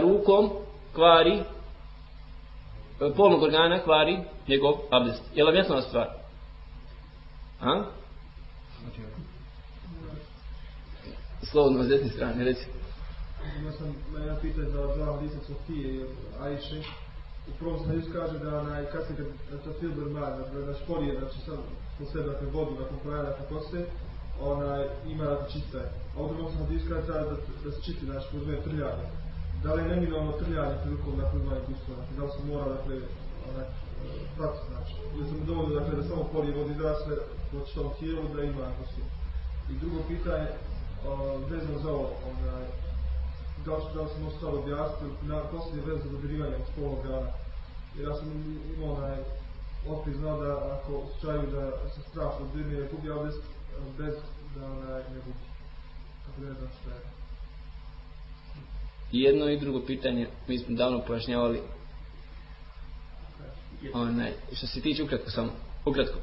rukom 0.00 0.50
kvari 0.94 1.38
E, 3.00 3.12
polnog 3.16 3.42
organa 3.42 3.82
kvari 3.82 4.18
njegov 4.48 4.74
abdest. 4.90 5.22
Je 5.34 5.44
li 5.44 5.50
vam 5.50 5.56
jasna 5.56 5.82
stvar? 5.82 6.08
A? 7.60 7.84
Slovno 11.50 11.82
s 11.82 11.88
desne 11.88 12.08
strane, 12.08 12.44
reci. 12.44 12.66
Ja 13.64 13.72
sam 13.72 13.94
na 14.12 14.20
jedan 14.20 14.36
pitanje 14.40 14.68
za 14.68 14.86
dva 14.96 15.12
hadisa 15.12 15.38
Sofije 15.46 15.94
i 15.94 16.04
Ajše. 16.40 16.80
U 17.48 17.52
prvom 17.58 17.78
sam 17.78 17.86
hadis 17.86 18.04
kaže 18.12 18.38
da 18.38 18.58
onaj, 18.58 18.84
kasnije 18.84 19.24
kad 19.50 19.64
to 19.64 19.72
filber 19.80 20.06
ma, 20.06 20.20
da, 20.20 20.42
da, 20.52 20.66
da 20.66 20.74
šporije, 20.74 21.18
znači 21.18 21.38
sam 21.40 21.56
po 21.98 22.04
sebi, 22.04 22.28
dakle, 22.28 22.46
vodu, 22.46 22.70
nakon 22.70 22.98
koja, 23.04 23.22
dakle, 23.22 23.46
kose, 23.48 23.86
onaj, 24.40 24.84
ima 25.06 25.24
dakle 25.24 25.44
da 25.44 25.52
čista 25.52 25.78
je. 25.78 25.88
A 26.16 26.22
u 26.22 26.28
drugom 26.28 26.52
sam 26.52 26.66
hadis 26.66 26.82
kaže 26.88 27.06
da, 27.06 27.18
da, 27.18 27.36
da 27.64 27.70
se 27.72 27.82
čisti, 27.82 28.04
znači, 28.04 28.36
uzme 28.36 28.62
prljave. 28.62 29.25
Da 29.66 29.74
li 29.74 29.82
je 29.82 29.88
neminovno 29.88 30.32
trljanje 30.32 30.76
prilikom, 30.82 31.12
dakle, 31.20 31.40
uzmanje 31.40 31.62
gustva, 31.68 31.94
da 32.16 32.22
li 32.24 32.30
se 32.34 32.40
mora, 32.50 32.66
dakle, 32.76 32.94
onaj, 33.48 33.66
e, 33.66 33.70
pratiti, 34.36 34.66
znači, 34.70 34.94
ili 35.14 35.28
sam 35.28 35.46
dovoljno, 35.46 35.74
dakle, 35.80 35.92
da 35.96 36.02
samo 36.02 36.24
polije 36.32 36.56
vodi 36.58 36.74
da 36.74 36.90
se 36.94 37.12
po 37.50 37.56
čitavom 37.66 37.92
tijelu, 37.98 38.22
da 38.34 38.42
ima 38.42 38.66
gustva. 38.78 39.04
I 39.70 39.72
drugo 39.80 39.98
pitanje, 40.08 40.48
e, 40.48 40.56
vezano 41.50 41.78
za 41.78 41.90
ovo, 41.90 42.10
onaj, 42.30 42.64
da 43.64 43.72
li, 43.76 43.82
da 43.94 44.00
li 44.02 44.08
se 44.08 44.20
može 44.20 44.36
ostao 44.36 44.58
objasniti, 44.60 45.26
na 45.30 45.38
posljednje 45.52 45.82
veze 45.86 46.02
za 46.02 46.10
dodirivanje 46.14 46.56
od 46.56 46.66
spolnog 46.70 46.98
organa. 46.98 47.30
Jer 47.94 48.08
ja 48.08 48.14
sam 48.14 48.28
imao 48.74 48.94
onaj, 48.96 49.18
opet 49.94 50.14
znao 50.16 50.40
da 50.42 50.50
ako 50.76 50.92
slučaju 51.10 51.42
da 51.54 51.62
se 51.94 52.00
strah 52.00 52.10
strašno 52.10 52.46
dirne, 52.54 52.88
gubi 52.90 53.10
ali 53.10 53.24
bez 53.24 53.36
bez 53.98 54.14
da 54.54 54.66
onaj 54.66 55.02
ne 55.12 55.18
gubi. 55.24 55.44
Tako 56.24 56.40
ne 56.40 56.52
znam 56.58 56.70
šta 56.80 56.90
je. 56.90 57.15
I 59.12 59.20
jedno 59.20 59.48
i 59.48 59.58
drugo 59.58 59.80
pitanje, 59.86 60.26
mi 60.48 60.58
smo 60.58 60.76
davno 60.76 61.00
pojašnjavali. 61.06 61.60
Onaj, 63.94 64.32
što 64.52 64.66
se 64.66 64.80
tiče 64.80 65.02
ukratko 65.02 65.30
samo, 65.30 65.50
ukratko, 65.84 66.18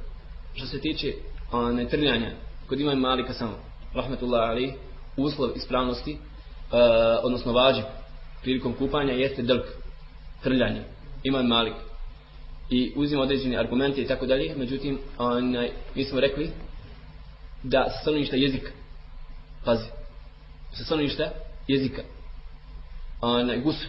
što 0.54 0.66
se 0.66 0.80
tiče 0.80 1.14
onaj, 1.52 1.88
trljanja, 1.88 2.32
kod 2.68 2.80
imam 2.80 3.00
malika 3.00 3.34
samo, 3.34 3.54
rahmetullah 3.94 4.50
ali, 4.50 4.74
uslov 5.18 5.50
ispravnosti, 5.56 6.12
e, 6.12 6.18
odnosno 7.24 7.54
vađi 7.54 7.82
prilikom 8.42 8.74
kupanja 8.74 9.14
jeste 9.14 9.42
drk, 9.42 9.66
trljanje, 10.44 10.84
imam 11.24 11.48
malik. 11.48 11.74
I 12.70 12.94
uzima 12.96 13.22
određene 13.22 13.58
argumente 13.58 14.02
i 14.02 14.08
tako 14.08 14.26
dalje, 14.26 14.56
međutim, 14.56 15.00
onaj, 15.18 15.72
mi 15.96 16.04
smo 16.04 16.20
rekli 16.20 16.50
da 17.64 17.86
sa 17.90 18.02
stanovišta 18.02 18.36
jezika, 18.36 18.72
pazi, 19.66 19.88
sa 20.74 20.84
stanovišta 20.84 21.32
jezika, 21.68 22.02
onaj, 23.24 23.60
gusl. 23.60 23.88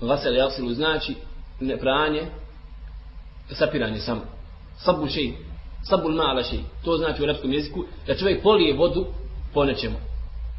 vasel 0.00 0.36
jasilu 0.36 0.74
znači 0.74 1.14
ne 1.60 1.76
pranje, 1.76 2.22
sapiranje 3.50 3.98
samo. 3.98 4.20
Sabu 4.76 5.06
šeji, 5.08 5.34
sabul 5.82 6.12
mala 6.12 6.42
šeji, 6.42 6.64
to 6.84 6.96
znači 6.96 7.22
u 7.22 7.24
arapskom 7.24 7.52
jeziku 7.52 7.84
da 8.06 8.16
čovjek 8.16 8.42
polije 8.42 8.76
vodu 8.76 9.06
po 9.54 9.64
nečemu. 9.64 9.96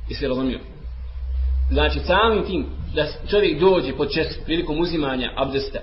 I 0.10 0.14
se 0.14 0.28
razumio. 0.28 0.60
Znači 1.72 2.00
samim 2.00 2.46
tim 2.46 2.66
da 2.96 3.06
čovjek 3.30 3.60
dođe 3.60 3.94
pod 3.98 4.12
čest 4.12 4.40
prilikom 4.46 4.80
uzimanja 4.80 5.34
abdesta, 5.36 5.80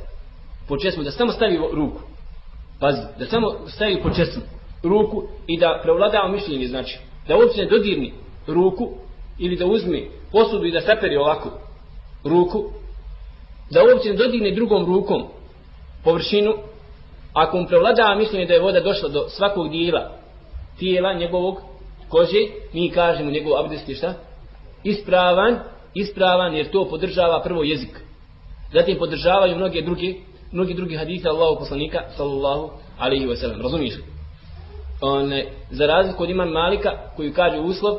pod 0.69 0.81
čestom 0.83 1.05
da 1.05 1.11
samo 1.11 1.33
stavi 1.33 1.59
ruku, 1.73 2.01
pazi, 2.81 3.01
da 3.19 3.27
samo 3.27 3.55
stavi 3.67 4.03
pod 4.03 4.17
čestom 4.17 4.43
ruku 4.83 5.29
i 5.47 5.59
da 5.59 5.81
prevladava 5.83 6.29
mišljenje, 6.29 6.69
znači 6.69 6.99
da 7.29 7.37
uopće 7.37 7.61
ne 7.61 7.71
dodirni 7.71 8.13
ruku 8.47 8.91
ili 9.39 9.57
da 9.57 9.67
uzme 9.67 10.03
posudu 10.33 10.65
i 10.67 10.73
da 10.73 10.81
saperi 10.81 11.17
ovako 11.17 11.66
ruku, 12.25 12.65
da 13.71 13.81
uopće 13.83 14.11
ne 14.11 14.17
dodigne 14.17 14.51
drugom 14.51 14.87
rukom 14.87 15.27
površinu, 16.05 16.55
ako 17.33 17.59
mu 17.59 17.67
prevladava 17.67 18.15
mišljenje 18.15 18.47
da 18.47 18.55
je 18.55 18.61
voda 18.61 18.81
došla 18.81 19.09
do 19.09 19.29
svakog 19.29 19.71
dijela 19.71 20.11
tijela 20.79 21.13
njegovog 21.13 21.59
kože, 22.09 22.47
mi 22.73 22.91
kažemo 22.91 23.31
njegov 23.31 23.59
abdest 23.59 23.89
je 23.89 23.95
šta? 23.95 24.15
Ispravan, 24.85 25.59
ispravan 25.95 26.55
jer 26.55 26.71
to 26.71 26.89
podržava 26.89 27.43
prvo 27.43 27.63
jezik. 27.63 28.01
Zatim 28.73 28.99
podržavaju 28.99 29.57
mnoge 29.57 29.83
druge, 29.83 30.15
mnogi 30.53 30.75
drugi 30.75 30.97
hadise 30.97 31.29
Allahu 31.29 31.59
poslanika 31.59 32.01
sallallahu 32.17 32.71
alaihi 32.99 33.27
ve 33.27 33.37
sellem. 33.37 33.61
Razumiješ 33.61 33.97
li? 33.97 34.05
One, 35.01 35.47
za 35.71 35.87
razliku 35.87 36.23
od 36.23 36.31
imam 36.31 36.49
Malika 36.49 36.91
koji 37.17 37.33
kaže 37.33 37.59
uslov 37.59 37.99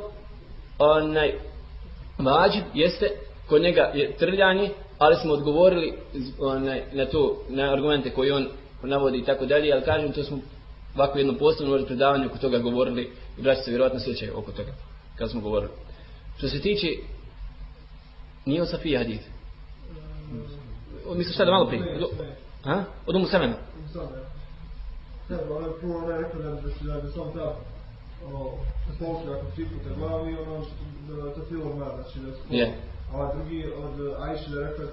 onaj 0.80 1.34
vađib 2.18 2.64
jeste 2.74 3.10
kod 3.50 3.62
njega 3.62 3.82
je 3.82 4.18
trljanje 4.18 4.70
ali 4.98 5.16
smo 5.16 5.34
odgovorili 5.34 5.94
onaj, 6.40 6.84
na 6.94 7.06
to 7.06 7.44
na 7.50 7.74
argumente 7.74 8.10
koje 8.10 8.34
on 8.34 8.48
navodi 8.84 9.18
i 9.18 9.26
tako 9.26 9.46
dalje 9.46 9.74
ali 9.74 9.84
kažem 9.84 10.12
to 10.12 10.24
smo 10.24 10.40
ovako 10.96 11.18
jedno 11.18 11.38
posebno 11.38 11.72
možda 11.72 11.88
predavanje 11.88 12.26
oko 12.26 12.38
toga 12.38 12.58
govorili 12.58 13.12
i 13.38 13.42
braći 13.42 13.62
se 13.62 13.72
vjerovatno 13.72 14.00
sjećaju 14.00 14.38
oko 14.38 14.52
toga 14.52 14.72
kad 15.16 15.32
smo 15.32 15.42
govorili. 15.42 15.72
Što 16.38 16.48
se 16.48 16.62
tiče 16.62 16.88
nije 18.46 18.62
od 18.62 18.70
Safija 18.70 19.00
hadith? 19.00 19.24
Misliš 21.16 21.36
šta 21.36 21.46
da 21.46 21.52
malo 21.52 21.68
prije 21.68 21.96
od, 21.96 22.10
ha? 22.64 22.84
od 23.06 23.16
umu 23.16 23.26
semena 23.26 23.56
Ne, 25.30 25.38
ona 25.50 25.68
prvo 25.80 25.98
ona 25.98 26.16
je 26.16 26.22
rekla 26.22 26.42
da 26.42 26.50
da 26.52 26.70
se 26.70 26.84
da 26.84 27.12
sam 27.12 27.34
ta 27.34 27.56
o 28.34 28.58
spolska 28.96 29.32
ako 29.32 29.52
tri 29.56 29.66
puta 29.66 29.96
glavi 29.98 30.38
ono 30.38 30.66
da 31.08 31.34
to 31.34 31.42
filo 31.50 31.76
ma 31.76 31.86
znači 31.96 32.20
da 32.20 32.66
A 33.14 33.18
a 33.22 33.34
drugi 33.34 33.66
od 33.66 34.22
Ajše 34.22 34.50
da 34.50 34.70
rekla 34.70 34.86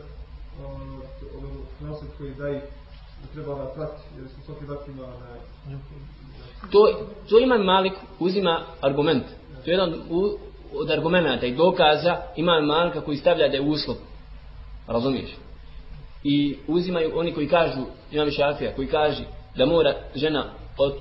od 1.37 1.45
nosit 1.81 2.09
koji 2.19 2.35
daj 2.35 2.53
da 2.53 3.33
treba 3.33 3.55
da 3.55 3.71
prati 3.75 4.03
jer 4.17 4.29
su 4.29 4.43
svaki 4.45 4.67
dat 4.67 4.89
ima 4.89 5.07
na 5.07 5.79
to, 6.71 7.07
to 7.29 7.39
ima 7.39 7.59
Malik 7.59 7.93
uzima 8.19 8.61
argument. 8.81 9.25
To 9.65 9.71
je 9.71 9.75
jedan 9.75 9.95
u, 10.11 10.39
od 10.75 10.91
argumenta 10.91 11.47
i 11.47 11.55
dokaza 11.55 12.17
ima 12.37 12.61
Malika 12.61 13.01
koji 13.01 13.17
stavlja 13.17 13.49
da 13.49 13.57
je 13.57 13.63
uslov. 13.63 13.97
Razumiješ? 14.87 15.31
I 16.25 16.57
uzimaju 16.67 17.13
oni 17.15 17.35
koji 17.35 17.49
kažu 17.49 17.81
imam 18.13 18.31
šafija 18.31 18.75
koji 18.75 18.89
kaže 18.89 19.25
da 19.57 19.67
mora 19.67 19.95
žena 20.15 20.45
od 20.79 20.95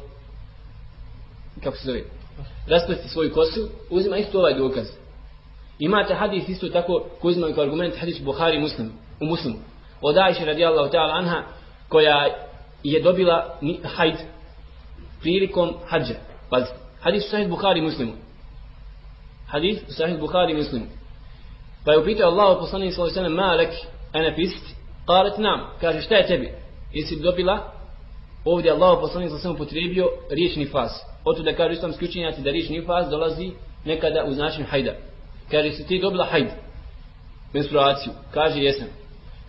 kako 1.64 1.78
se 1.78 1.86
zove? 1.86 2.04
Rasplesti 2.68 3.10
svoju 3.10 3.34
kosu 3.34 3.70
uzima 3.90 4.18
isto 4.18 4.40
ovaj 4.40 4.54
dokaz 4.54 4.88
imate 5.80 6.14
hadis 6.14 6.50
isto 6.50 6.70
tako 6.70 7.06
koji 7.22 7.32
uzimaju 7.32 7.56
kao 7.56 7.64
argument 7.64 7.96
hadis 8.00 8.22
Buhari 8.22 8.60
muslim, 8.60 8.92
u 9.22 9.26
muslimu. 9.26 9.58
Od 10.02 10.18
Ajše 10.18 10.46
radijallahu 10.46 10.92
ta'ala 10.94 11.18
anha 11.18 11.44
koja 11.90 12.28
je 12.84 13.02
dobila 13.02 13.60
hajd 13.96 14.16
prilikom 15.22 15.74
hađa. 15.88 16.16
Pazite, 16.50 16.76
hadis 17.02 17.26
u 17.26 17.30
sahih 17.30 17.50
Buhari 17.50 17.82
muslimu. 17.82 18.14
Hadis 19.48 19.78
u 19.90 19.94
sahih 19.94 20.20
Buhari 20.20 20.54
muslimu. 20.54 20.86
Pa 21.86 21.92
je 21.92 22.00
upitao 22.00 22.32
Allah 22.32 22.58
poslanih 22.60 22.94
sallahu 22.94 23.14
sallam 23.14 23.34
ma 23.34 23.54
lek 23.54 23.70
ene 24.14 24.36
pist 24.36 24.76
qalet 25.08 25.38
nam. 25.38 25.60
Kaže 25.82 26.02
šta 26.02 26.16
je 26.16 26.28
tebi? 26.28 26.52
Jesi 26.94 27.20
dobila? 27.20 27.72
Ovdje 28.46 28.72
Allah 28.72 28.98
poslanik 29.02 29.30
sa 29.32 29.38
samo 29.38 29.56
potrebio 29.56 30.08
riječ 30.30 30.56
nifas. 30.56 30.92
Oto 31.26 31.44
da 31.44 31.56
kaže 31.56 31.74
islamski 31.74 32.06
učenjaci 32.06 32.42
da 32.42 32.52
riječ 32.52 32.70
nifas 32.70 33.10
dolazi 33.10 33.52
nekada 33.86 34.24
u 34.28 34.34
značenju 34.34 34.68
hajda. 34.70 34.94
Kaže 35.52 35.72
si 35.72 35.88
ti 35.88 36.00
dobila 36.00 36.26
hajd, 36.26 36.50
menstruaciju. 37.54 38.14
Kaže 38.34 38.60
jesam. 38.60 38.88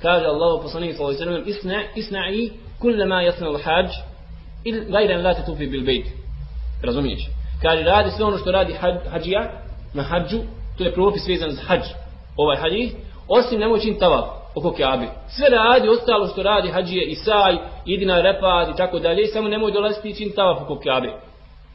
Kaže 0.03 0.27
Allah 0.27 0.63
poslanik 0.63 0.91
ve 0.91 1.15
sallam 1.15 1.43
isna, 1.47 1.83
isna'i 1.97 2.51
kulle 2.81 3.05
ma 3.07 3.23
jasna 3.23 3.47
al 3.47 3.59
hađ 3.65 3.91
il 4.65 4.85
gajran 4.91 5.23
la 5.23 5.35
tetufi 5.35 5.67
bil 5.67 5.85
bejt. 5.85 6.07
Razumiješ? 6.83 7.23
Kaže 7.63 7.83
radi 7.83 8.11
sve 8.11 8.25
ono 8.25 8.39
što 8.39 8.53
radi 8.53 8.73
hađ, 8.73 8.95
hađija 9.11 9.51
na 9.95 10.03
hađu, 10.03 10.41
to 10.79 10.85
je 10.85 10.95
propis 10.95 11.29
vezan 11.29 11.51
za 11.51 11.63
hađ. 11.63 11.83
Ovaj 12.37 12.57
hadis, 12.57 12.93
osim 13.29 13.61
nemoj 13.61 13.81
čin 13.81 13.99
tavaf. 13.99 14.45
oko 14.55 14.73
Kjabe. 14.73 15.07
Sve 15.29 15.49
radi, 15.49 15.89
ostalo 15.89 16.27
što 16.27 16.43
radi 16.43 16.69
hađije 16.69 17.05
i 17.05 17.15
saj, 17.15 17.57
repad 18.23 18.69
i 18.69 18.77
tako 18.77 18.99
dalje, 18.99 19.27
samo 19.27 19.49
nemoj 19.49 19.73
dolaziti 19.73 20.09
i 20.09 20.15
čin 20.15 20.33
tavaf 20.37 20.63
oko 20.63 20.79
Kjabe. 20.79 21.13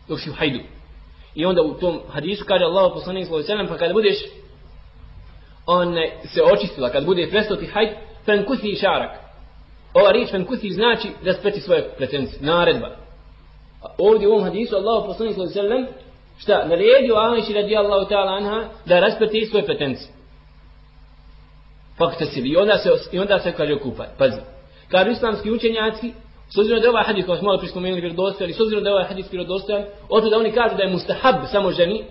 Dok 0.07 0.19
si 0.19 0.29
u 0.29 0.33
hajdu. 0.33 0.59
I 1.35 1.45
onda 1.45 1.61
u 1.61 1.73
tom 1.73 1.99
hadisu 2.09 2.45
kaže 2.45 2.63
Allah 2.63 2.91
poslanik 2.93 3.25
sallallahu 3.25 3.51
alejhi 3.51 3.51
ve 3.51 3.57
sellem 3.57 3.67
pa 3.67 3.77
kada 3.77 3.93
budeš 3.93 4.17
on 5.65 5.95
se 6.25 6.43
očistila, 6.43 6.89
kad 6.89 7.05
bude 7.05 7.27
prestao 7.29 7.57
ti 7.57 7.65
hajd, 7.65 7.89
fen 8.25 8.45
kusi 8.45 8.75
šarak. 8.75 9.11
Ova 9.93 10.11
riječ 10.11 10.31
fen 10.31 10.45
kusi 10.45 10.69
znači 10.69 11.07
da 11.23 11.33
spreti 11.33 11.59
svoje 11.59 11.89
pretence, 11.97 12.37
naredba. 12.41 12.87
A 13.83 13.87
ovdje 13.97 14.27
u 14.27 14.31
ovom 14.31 14.43
hadisu 14.43 14.75
Allah 14.75 15.03
poslanik 15.05 15.35
sallallahu 15.35 15.59
alejhi 15.59 15.77
ve 15.77 15.85
sellem 15.85 16.09
šta 16.37 16.67
naredio 16.67 17.15
Aisha 17.15 17.53
radijallahu 17.53 18.09
ta'ala 18.09 18.37
anha 18.37 18.69
da 18.85 18.99
raspreti 18.99 19.45
svoje 19.45 19.65
pretence. 19.65 20.07
Fakta 21.97 22.25
se 22.25 22.39
i 22.39 22.57
onda 22.57 22.77
se 22.77 22.89
i 23.11 23.19
onda 23.19 23.39
se 23.39 23.51
kaže 23.51 23.79
kupa. 23.79 24.05
Pazi. 24.17 24.41
Kad 24.87 25.07
islamski 25.07 25.51
učenjaci 25.51 26.13
S 26.49 26.57
obzirom 26.57 26.79
da 26.79 26.85
je 26.85 26.89
ovaj 26.89 27.03
hadis, 27.03 27.25
kao 27.25 27.37
smo 27.37 27.45
malo 27.45 27.59
prispomenuli, 27.59 28.01
vjerodostojan, 28.01 28.49
i 28.49 28.53
s 28.53 28.59
obzirom 28.59 28.83
da 28.83 28.89
je 28.89 28.93
ovaj 28.93 29.07
hadis 29.07 29.31
vjerodostojan, 29.31 29.83
oto 30.09 30.29
da 30.29 30.37
oni 30.37 30.51
kažu 30.51 30.75
da 30.77 30.83
je 30.83 30.89
mustahab 30.89 31.35
samo 31.51 31.71
ženi, 31.71 32.03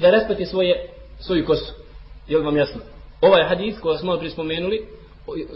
da 0.00 0.10
raspati 0.10 0.46
svoje, 0.46 0.88
svoju 1.18 1.46
kosu. 1.46 1.72
Je 2.28 2.38
li 2.38 2.44
vam 2.44 2.56
jasno? 2.56 2.80
Ovaj 3.20 3.44
hadis, 3.44 3.80
koji 3.80 3.98
smo 3.98 4.06
malo 4.06 4.18
prispomenuli, 4.18 4.86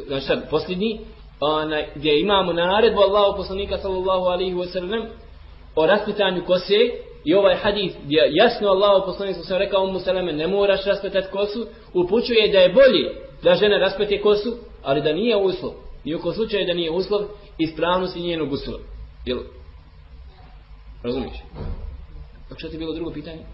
znači 0.06 0.26
sad, 0.26 0.50
posljednji, 0.50 1.00
onaj, 1.40 1.87
gdje 1.94 2.21
imamo 2.21 2.52
naredbu 2.52 3.00
Allahu 3.00 3.37
poslanika 3.37 3.78
sallallahu 3.78 4.25
alaihi 4.25 4.54
wa 4.54 4.73
sallam 4.73 5.06
o 5.76 5.87
raspitanju 5.87 6.44
kose, 6.47 6.90
i 7.25 7.35
ovaj 7.35 7.54
hadis 7.54 7.92
gdje 8.04 8.30
jasno 8.30 8.68
Allahu 8.68 9.06
poslanik 9.06 9.37
sam 9.42 9.59
rekao 9.59 9.87
mu 9.87 10.00
salame, 10.00 10.33
ne 10.33 10.47
moraš 10.47 10.85
raspetati 10.85 11.28
kosu, 11.33 11.66
upućuje 11.94 12.52
da 12.52 12.59
je 12.59 12.73
bolje 12.73 13.14
da 13.42 13.54
žena 13.54 13.78
raspete 13.78 14.21
kosu, 14.21 14.56
ali 14.83 15.02
da 15.02 15.12
nije 15.12 15.37
uslov. 15.37 15.73
I 16.04 16.14
u 16.14 16.33
slučaju 16.35 16.66
da 16.66 16.75
nije 16.75 16.90
uslov, 16.90 17.21
ispravnosti 17.58 18.20
njenog 18.20 18.49
gusula. 18.49 18.78
Jel? 19.25 19.38
Razumiješ? 21.02 21.37
A 22.50 22.54
što 22.56 22.68
ti 22.68 22.78
bilo 22.78 22.94
drugo 22.94 23.11
pitanje? 23.11 23.44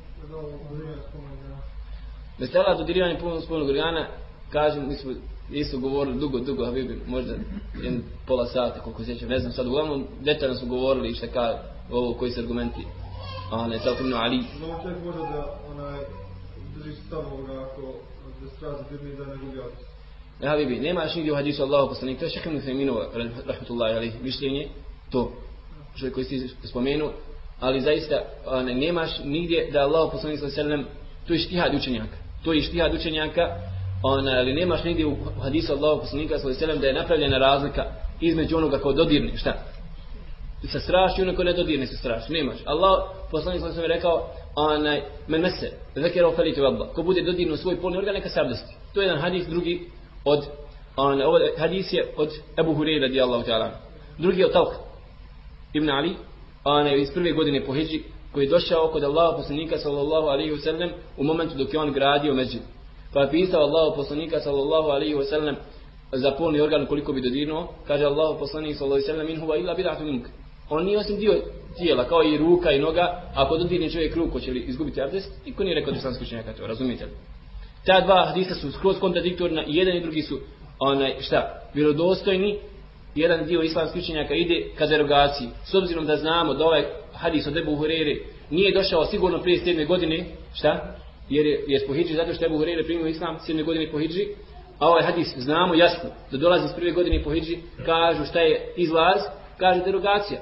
Mesela 2.39 2.75
dodirivanje 2.75 3.19
punog 3.21 3.43
spolnog 3.43 3.69
organa, 3.69 4.07
kažem, 4.51 4.89
mi 4.89 4.95
smo 4.95 5.13
isto 5.51 5.79
govorili 5.79 6.19
dugo, 6.19 6.39
dugo, 6.39 6.65
a 6.65 6.71
bi 6.71 7.01
možda 7.07 7.35
jedan 7.83 8.03
pola 8.27 8.47
sata, 8.47 8.81
koliko 8.81 9.05
sjećam, 9.05 9.29
ne 9.29 9.39
znam 9.39 9.53
sad, 9.53 9.67
uglavnom 9.67 10.07
detaljno 10.21 10.55
smo 10.55 10.69
govorili 10.69 11.15
šta 11.15 11.27
ka 11.27 11.59
ovo, 11.91 12.15
koji 12.15 12.33
su 12.33 12.41
argumenti, 12.41 12.87
a 13.53 13.67
ne, 13.67 13.79
sad 13.79 13.97
primno, 13.97 14.17
ali... 14.17 14.37
No, 14.37 14.83
čovjek 14.83 15.05
može 15.05 15.19
da, 15.19 15.59
onaj, 15.71 15.99
drži 16.77 16.93
se 16.93 17.17
ovoga, 17.17 17.53
ako 17.53 17.83
da 18.41 18.51
strazi 18.57 18.85
firmi 18.89 19.17
da 19.17 19.25
ne 19.27 19.37
gubi. 19.37 19.59
E, 20.43 20.47
ja 20.47 20.57
bibi, 20.57 20.81
nemaš 20.81 21.15
nigdje 21.15 21.33
u 21.33 21.37
hadisu 21.37 21.63
Allahu 21.63 21.89
poslanik, 21.89 22.19
to 22.19 22.25
je 22.25 22.31
šehr 22.31 22.49
ibn 22.49 22.61
Feminova, 22.61 23.07
rahmatullahi 23.47 23.95
alaihi, 23.95 24.19
mišljenje, 24.23 24.69
to, 25.11 25.33
što 25.95 26.11
koji 26.11 26.25
si 26.25 26.49
spomenu, 26.65 27.11
ali 27.61 27.81
zaista 27.81 28.21
ne, 28.65 28.75
nemaš 28.75 29.11
nigdje 29.25 29.71
da 29.73 29.81
Allahu 29.81 30.11
poslanik 30.11 30.41
sallam, 30.41 30.85
to 31.27 31.33
je 31.33 31.39
štihad 31.39 31.75
učenjaka, 31.75 32.17
to 32.45 32.53
je 32.53 32.63
štihad 32.63 32.95
učenjaka, 32.95 33.43
on, 34.03 34.29
ali 34.29 34.55
nemaš 34.55 34.85
nigdje 34.85 35.07
u 35.07 35.17
hadisu 35.43 35.73
Allahu 35.73 36.01
poslanika 36.01 36.39
sallam 36.39 36.81
da 36.81 36.87
je 36.87 36.95
napravljena 36.95 37.39
razlika 37.39 37.85
između 38.21 38.57
onoga 38.57 38.79
ko 38.79 38.93
dodirne, 38.93 39.37
šta? 39.37 39.55
Sa 40.73 40.81
strašću 40.81 41.21
i 41.21 41.25
ono 41.25 41.37
ko 41.37 41.45
ne 41.45 41.53
dodirne 41.53 41.87
sa 41.87 41.97
strašću, 41.97 42.33
nemaš. 42.33 42.57
Allah 42.65 43.05
poslanik 43.31 43.61
sallam 43.61 43.83
je 43.83 43.89
rekao, 43.89 44.31
onaj, 44.55 45.03
men 45.29 45.41
mese, 45.41 45.71
zekero 45.95 46.33
falitu 46.33 46.61
felitu 46.61 46.95
ko 46.95 47.03
bude 47.03 47.23
dodirnuo 47.23 47.57
svoj 47.57 47.81
polni 47.81 47.99
organ, 47.99 48.15
neka 48.15 48.29
se 48.29 48.41
abdesti. 48.41 48.75
To 48.95 49.01
je 49.01 49.07
jedan 49.07 49.21
hadis, 49.21 49.47
drugi 49.47 49.91
od 50.25 50.45
on 50.97 51.23
ovo 51.23 51.39
hadis 51.59 51.93
je 51.93 52.07
od 52.17 52.31
Abu 52.57 52.75
Hurajra 52.75 53.07
radijallahu 53.07 53.45
ta'ala. 53.45 53.71
Drugi 54.19 54.41
je 54.41 54.47
od 54.47 54.53
Talha 54.53 54.79
ibn 55.73 55.91
Ali, 55.91 56.17
on 56.65 56.87
iz 56.89 57.11
prve 57.15 57.33
godine 57.33 57.65
po 57.67 57.73
hidži 57.73 58.03
koji 58.33 58.45
je 58.45 58.51
došao 58.51 58.89
kod 58.93 59.05
Allaha 59.05 59.37
poslanika 59.37 59.79
sallallahu 59.79 60.27
alaihi 60.27 60.51
ve 60.51 60.59
sellem 60.59 60.91
u 61.17 61.25
momentu 61.25 61.55
dok 61.59 61.73
je 61.73 61.81
on 61.81 61.93
gradio 61.93 62.35
međid 62.35 62.61
Pa 63.13 63.21
je 63.21 63.31
pisao 63.31 63.63
Allaha 63.63 63.97
poslanika 63.97 64.41
sallallahu 64.41 64.89
alaihi 64.89 65.15
ve 65.15 65.25
sellem 65.25 65.57
za 66.13 66.31
polni 66.31 66.61
organ 66.61 66.87
koliko 66.87 67.13
bi 67.13 67.21
dodirnuo, 67.21 67.69
kaže 67.87 68.05
Allaha 68.05 68.39
poslanik 68.39 68.77
sallallahu 68.77 69.03
alaihi 69.03 69.13
ve 69.13 69.13
sellem 69.13 69.29
in 69.29 69.41
huwa 69.41 69.59
illa 69.61 69.75
bid'atu 69.75 70.05
mink. 70.05 70.27
On 70.71 70.85
nije 70.85 70.99
osim 70.99 71.19
dio 71.19 71.43
tijela, 71.77 72.05
kao 72.05 72.23
i 72.23 72.39
ruka 72.39 72.73
i 72.73 72.79
noga, 72.79 73.23
ako 73.35 73.57
dodirne 73.57 73.91
čovjek 73.91 74.17
ruku, 74.17 74.41
će 74.41 74.53
li 74.53 74.61
izgubiti 74.61 75.03
abdest? 75.03 75.33
Niko 75.47 75.65
nije 75.65 75.75
rekao 75.75 75.93
da 75.93 76.01
sam 76.01 76.15
skućenjaka 76.15 76.53
to, 76.53 76.67
razumijete 76.67 77.05
li? 77.05 77.11
Ta 77.87 78.01
dva 78.01 78.27
hadisa 78.27 78.55
su 78.55 78.73
skroz 78.73 78.99
kontradiktorna 79.01 79.65
i 79.67 79.77
jedan 79.77 79.97
i 79.97 80.01
drugi 80.01 80.23
su 80.23 80.39
onaj 80.79 81.15
šta, 81.21 81.61
vjerodostojni. 81.75 82.59
Jedan 83.15 83.47
dio 83.47 83.63
islamskih 83.63 84.03
učenjaka 84.03 84.35
ide 84.35 84.71
ka 84.79 84.87
derogaciji. 84.87 85.49
S 85.65 85.75
obzirom 85.75 86.07
da 86.07 86.17
znamo 86.17 86.55
da 86.55 86.65
ovaj 86.65 86.85
hadis 87.13 87.47
od 87.47 87.57
Ebu 87.57 87.77
Hurere 87.77 88.17
nije 88.51 88.75
došao 88.75 89.05
sigurno 89.05 89.39
prije 89.39 89.61
7. 89.65 89.87
godine, 89.87 90.25
šta? 90.55 90.95
Jer 91.29 91.47
je, 91.47 91.65
je 91.67 91.87
po 91.87 91.95
hidži, 91.95 92.15
zato 92.15 92.35
što 92.35 92.47
Ebu 92.47 92.59
Hurere 92.59 92.85
primio 92.85 93.07
islam 93.07 93.39
7. 93.49 93.65
godine 93.65 93.91
po 93.93 93.99
hidži, 93.99 94.27
A 94.81 94.89
ovaj 94.89 95.03
hadis 95.03 95.35
znamo 95.37 95.75
jasno 95.75 96.11
da 96.31 96.39
dolazi 96.39 96.65
iz 96.65 96.73
prve 96.73 96.91
godine 96.91 97.23
po 97.23 97.31
hidži, 97.31 97.59
kažu 97.87 98.25
šta 98.25 98.41
je 98.41 98.73
izlaz, 98.77 99.21
kaže 99.59 99.81
derogacija. 99.85 100.41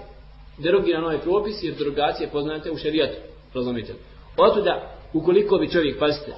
Derogira 0.59 1.01
nove 1.01 1.14
ovaj 1.14 1.24
propis 1.24 1.62
jer 1.62 1.74
derogacija 1.74 2.29
poznate 2.33 2.70
u 2.70 2.77
šerijatu, 2.77 3.16
razumite. 3.55 3.92
Otuda, 4.37 4.92
ukoliko 5.12 5.59
bi 5.59 5.70
čovjek, 5.70 5.98
pazite, 5.98 6.33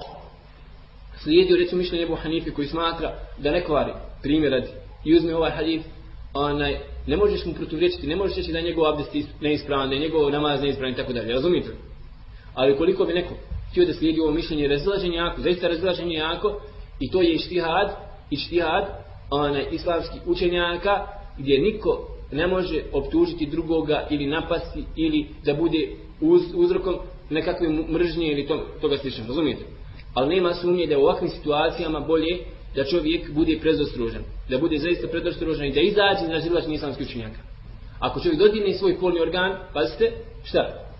slijedio 1.22 1.56
recimo 1.56 1.78
mišljenje 1.78 2.04
Ebu 2.04 2.14
Hanifi 2.14 2.50
koji 2.50 2.68
smatra 2.68 3.14
da 3.38 3.50
ne 3.50 3.64
kvari 3.64 3.92
primjer 4.22 4.52
radi 4.52 4.68
i 5.04 5.16
uzme 5.16 5.36
ovaj 5.36 5.50
hadif, 5.50 5.82
onaj, 6.34 6.78
ne 7.06 7.16
možeš 7.16 7.44
mu 7.44 7.54
protuvrečiti, 7.54 8.06
ne 8.06 8.16
možeš 8.16 8.36
reći 8.36 8.52
da 8.52 8.58
je 8.58 8.64
njegov 8.64 8.86
abdest 8.86 9.28
neispravan, 9.40 9.88
da 9.88 9.94
je 9.94 10.00
njegov 10.00 10.30
namaz 10.30 10.62
neispravan 10.62 10.92
i 10.92 10.96
tako 10.96 11.12
dalje, 11.12 11.32
razumijete? 11.32 11.68
Ali 12.54 12.76
koliko 12.76 13.04
bi 13.04 13.12
neko 13.12 13.34
htio 13.70 13.86
da 13.86 13.92
slijedi 13.92 14.20
ovo 14.20 14.30
mišljenje, 14.30 14.68
razilaženje 14.68 15.16
jako, 15.16 15.40
zaista 15.40 15.68
razilaženje 15.68 16.14
jako 16.14 16.60
i 17.00 17.10
to 17.10 17.22
je 17.22 17.32
ištihad, 17.32 17.96
ištihad 18.30 18.84
onaj, 19.30 19.66
islamski 19.72 20.18
učenjaka 20.26 21.06
gdje 21.38 21.58
niko 21.58 22.08
ne 22.32 22.46
može 22.46 22.82
optužiti 22.92 23.46
drugoga 23.46 24.06
ili 24.10 24.26
napasti 24.26 24.84
ili 24.96 25.26
da 25.44 25.54
bude 25.54 25.88
uz, 26.20 26.42
uzrokom 26.54 26.96
nekakve 27.30 27.68
mržnje 27.68 28.32
ili 28.32 28.46
to, 28.46 28.66
toga 28.80 28.96
slično, 28.98 29.24
razumijete? 29.28 29.64
Ali 30.14 30.34
nema 30.34 30.54
sumnje 30.54 30.86
da 30.86 30.98
u 30.98 31.02
ovakvim 31.02 31.30
situacijama 31.30 32.00
bolje 32.00 32.38
da 32.74 32.84
čovjek 32.84 33.32
bude 33.34 33.58
prezostrožan. 33.60 34.22
Da 34.48 34.58
bude 34.58 34.78
zaista 34.78 35.08
prezostrožan 35.08 35.66
i 35.66 35.72
da 35.72 35.80
izađe 35.80 36.24
iz 36.24 36.30
razilačnih 36.30 36.76
islamskih 36.76 37.06
učenjaka. 37.06 37.40
Ako 37.98 38.20
čovjek 38.20 38.38
dodirne 38.38 38.74
svoj 38.74 38.98
polni 38.98 39.20
organ, 39.20 39.56
pazite, 39.72 40.12
šta? 40.44 40.90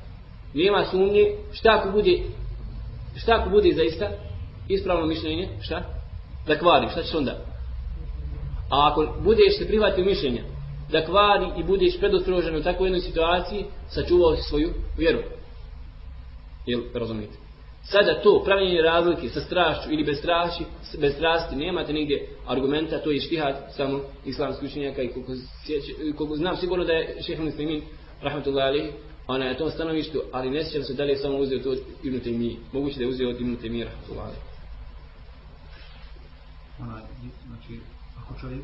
Nema 0.55 0.85
sumnje, 0.85 1.25
šta 1.53 1.71
ako 1.71 1.91
bude, 1.91 2.19
šta 3.17 3.37
ako 3.41 3.51
bude 3.51 3.73
zaista 3.75 4.11
ispravno 4.69 5.07
mišljenje, 5.07 5.49
šta? 5.61 5.83
Da 6.47 6.59
kvari, 6.59 6.89
šta 6.91 7.03
ćeš 7.03 7.15
onda? 7.15 7.33
A 8.71 8.91
ako 8.91 9.15
budeš 9.25 9.59
se 9.59 9.67
prihvatio 9.67 10.05
mišljenja, 10.05 10.43
da 10.93 11.05
kvari 11.05 11.47
i 11.59 11.65
budeš 11.65 11.99
predostrožen 11.99 12.57
u 12.57 12.63
takvoj 12.63 12.87
jednoj 12.87 13.01
situaciji, 13.01 13.65
sačuvao 13.89 14.37
si 14.37 14.43
svoju 14.43 14.71
vjeru. 14.99 15.19
Jel, 16.67 16.81
razumijete? 16.95 17.50
Sada 17.83 18.21
to, 18.23 18.43
pravljenje 18.45 18.83
razlike 18.83 19.29
sa 19.29 19.41
strašću 19.41 19.93
ili 19.93 20.05
bez 20.05 20.19
strašći, 20.19 20.65
bez 21.01 21.15
strasti, 21.15 21.57
nemate 21.57 21.93
nigdje 21.93 22.29
argumenta, 22.47 23.03
to 23.03 23.11
je 23.11 23.21
štihad 23.21 23.57
samo 23.77 24.01
islamski 24.25 24.67
učenjaka 24.67 25.03
i 25.03 25.09
koliko, 25.09 25.33
sjeća, 25.67 25.93
koliko 26.17 26.37
znam 26.37 26.57
sigurno 26.57 26.85
da 26.85 26.93
je 26.93 27.23
šehr 27.23 27.43
muslimin, 27.43 27.83
rahmatullahi 28.23 28.69
alihi, 28.69 28.93
ona 29.27 29.45
je 29.45 29.59
to 29.59 29.71
stanovištu, 29.71 30.23
ali 30.33 30.51
ne 30.51 30.65
sjećam 30.65 30.83
se 30.83 30.95
da 30.95 31.05
li 31.05 31.11
je 31.11 31.17
samo 31.17 31.37
uzeo 31.39 31.59
to 31.59 31.71
od 31.71 31.79
Ibn 32.03 32.21
Taymi. 32.21 32.57
Moguće 32.73 32.99
da 32.99 33.05
je 33.05 33.09
uzeo 33.09 33.31
od 33.31 33.41
Ibn 33.41 33.57
Taymi, 33.57 33.85
rahmatullahi 33.85 34.29
alihi. 34.29 34.43
Ona, 36.81 37.01
znači, 37.47 37.81
ako 38.19 38.41
čovjek 38.41 38.63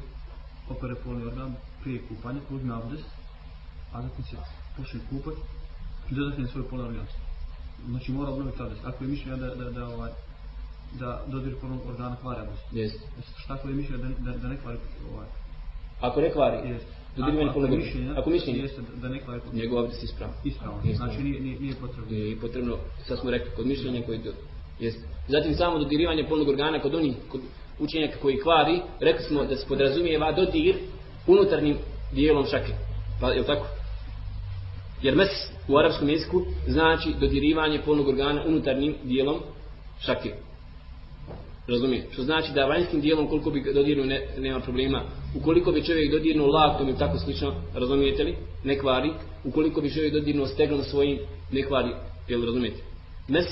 opere 0.71 0.95
polni 0.95 1.27
organ 1.27 1.55
prije 1.83 2.01
kupanja, 2.09 2.41
uzme 2.51 2.75
abdest, 2.75 3.09
a 3.93 4.03
zatim 4.03 4.25
se 4.25 4.37
počne 4.77 5.01
kupati, 5.11 5.41
dodatne 6.11 6.47
svoj 6.47 6.69
polni 6.69 6.85
organ 6.85 7.07
znači 7.89 8.13
mora 8.13 8.31
obnoviti 8.31 8.63
abdest. 8.63 8.81
Ako 8.85 9.05
je 9.05 9.11
mišljenje 9.11 9.37
da, 9.37 9.55
da, 9.55 9.71
da, 9.71 9.87
ovaj, 9.89 10.11
da 11.01 11.23
dodir 11.27 11.55
polnog 11.61 11.81
organa 11.89 12.17
kvari 12.17 12.41
abdest. 12.41 12.63
Jeste. 12.73 12.99
Šta 13.37 13.55
ako 13.55 13.69
je 13.69 13.75
mišljenje 13.75 14.03
da, 14.03 14.31
da, 14.33 14.39
da 14.39 14.49
ne 14.49 14.57
kvari 14.57 14.79
ovaj? 15.13 15.27
Ako 16.01 16.21
ne 16.21 16.31
kvari, 16.33 16.69
Jeste. 16.69 16.87
dodir 17.17 17.53
polnog 17.53 17.73
organa. 17.73 18.21
Ako 18.21 18.31
mišljenje, 18.31 18.59
jeste 18.59 18.83
da 19.03 19.09
ne 19.09 19.21
kvari 19.21 19.41
polnog 19.41 19.57
Njegov 19.63 19.79
abdest 19.79 20.03
ispravan. 20.03 20.35
Ispravan. 20.45 20.81
Znači 20.95 21.23
nije, 21.23 21.41
nije, 21.41 21.61
nije 21.61 21.75
potrebno. 21.75 22.11
Nije 22.11 22.41
potrebno, 22.41 22.77
sad 23.07 23.19
smo 23.19 23.31
rekli, 23.31 23.51
kod 23.57 23.67
mišljenja 23.67 24.03
koji 24.07 24.19
do, 24.19 24.33
jeste. 24.81 25.03
Zatim 25.29 25.55
samo 25.55 25.79
dodirivanje 25.79 26.25
polnog 26.29 26.49
organa 26.49 26.81
kod 26.81 26.95
onih, 26.95 27.15
kod 27.29 27.41
učenjaka 27.79 28.19
koji 28.23 28.41
kvari, 28.41 28.81
rekli 29.01 29.25
smo 29.25 29.45
da 29.45 29.57
se 29.57 29.67
podrazumijeva 29.69 30.33
dodir 30.33 30.77
unutarnjim 31.27 31.77
dijelom 32.13 32.47
šake. 32.47 32.73
Pa, 33.21 33.33
je 33.33 33.47
tako? 33.47 33.67
Jer 35.07 35.17
mes 35.17 35.29
u 35.69 35.79
arapskom 35.79 36.09
jeziku 36.09 36.43
znači 36.69 37.15
dodirivanje 37.21 37.81
polnog 37.85 38.09
organa 38.09 38.45
unutarnjim 38.47 38.95
dijelom 39.05 39.37
šake. 40.01 40.33
Razumije? 41.69 42.07
Što 42.13 42.23
znači 42.23 42.53
da 42.53 42.67
vanjskim 42.67 43.01
dijelom 43.01 43.29
koliko 43.29 43.51
bi 43.51 43.73
dodirnuo 43.75 44.07
ne, 44.07 44.27
nema 44.39 44.61
problema. 44.61 45.03
Ukoliko 45.35 45.73
bi 45.73 45.85
čovjek 45.85 46.13
dodirnuo 46.13 46.47
laktom 46.47 46.89
ili 46.89 46.99
tako 46.99 47.19
slično, 47.19 47.55
razumijete 47.75 48.25
li? 48.25 48.37
Ne 48.65 48.79
kvari. 48.79 49.11
Ukoliko 49.45 49.81
bi 49.81 49.95
čovjek 49.95 50.13
dodirnuo 50.13 50.47
stegnom 50.47 50.83
svojim, 50.83 51.19
ne 51.53 51.63
kvari. 51.63 51.91
Jel 52.29 52.45
razumijete? 52.45 52.83
Mes, 53.29 53.47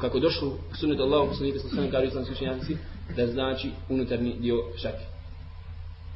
kako 0.00 0.18
došlo 0.18 0.48
u 0.48 0.76
sunetu 0.80 1.02
Allahu, 1.02 1.28
poslanika 1.28 1.58
sa 1.58 1.68
svojim 1.68 1.90
kažu 1.90 2.06
islamski 2.06 2.34
učenjaci, 2.34 2.76
da 3.16 3.26
znači 3.26 3.70
unutarnji 3.88 4.34
dio 4.40 4.56
šake. 4.76 5.04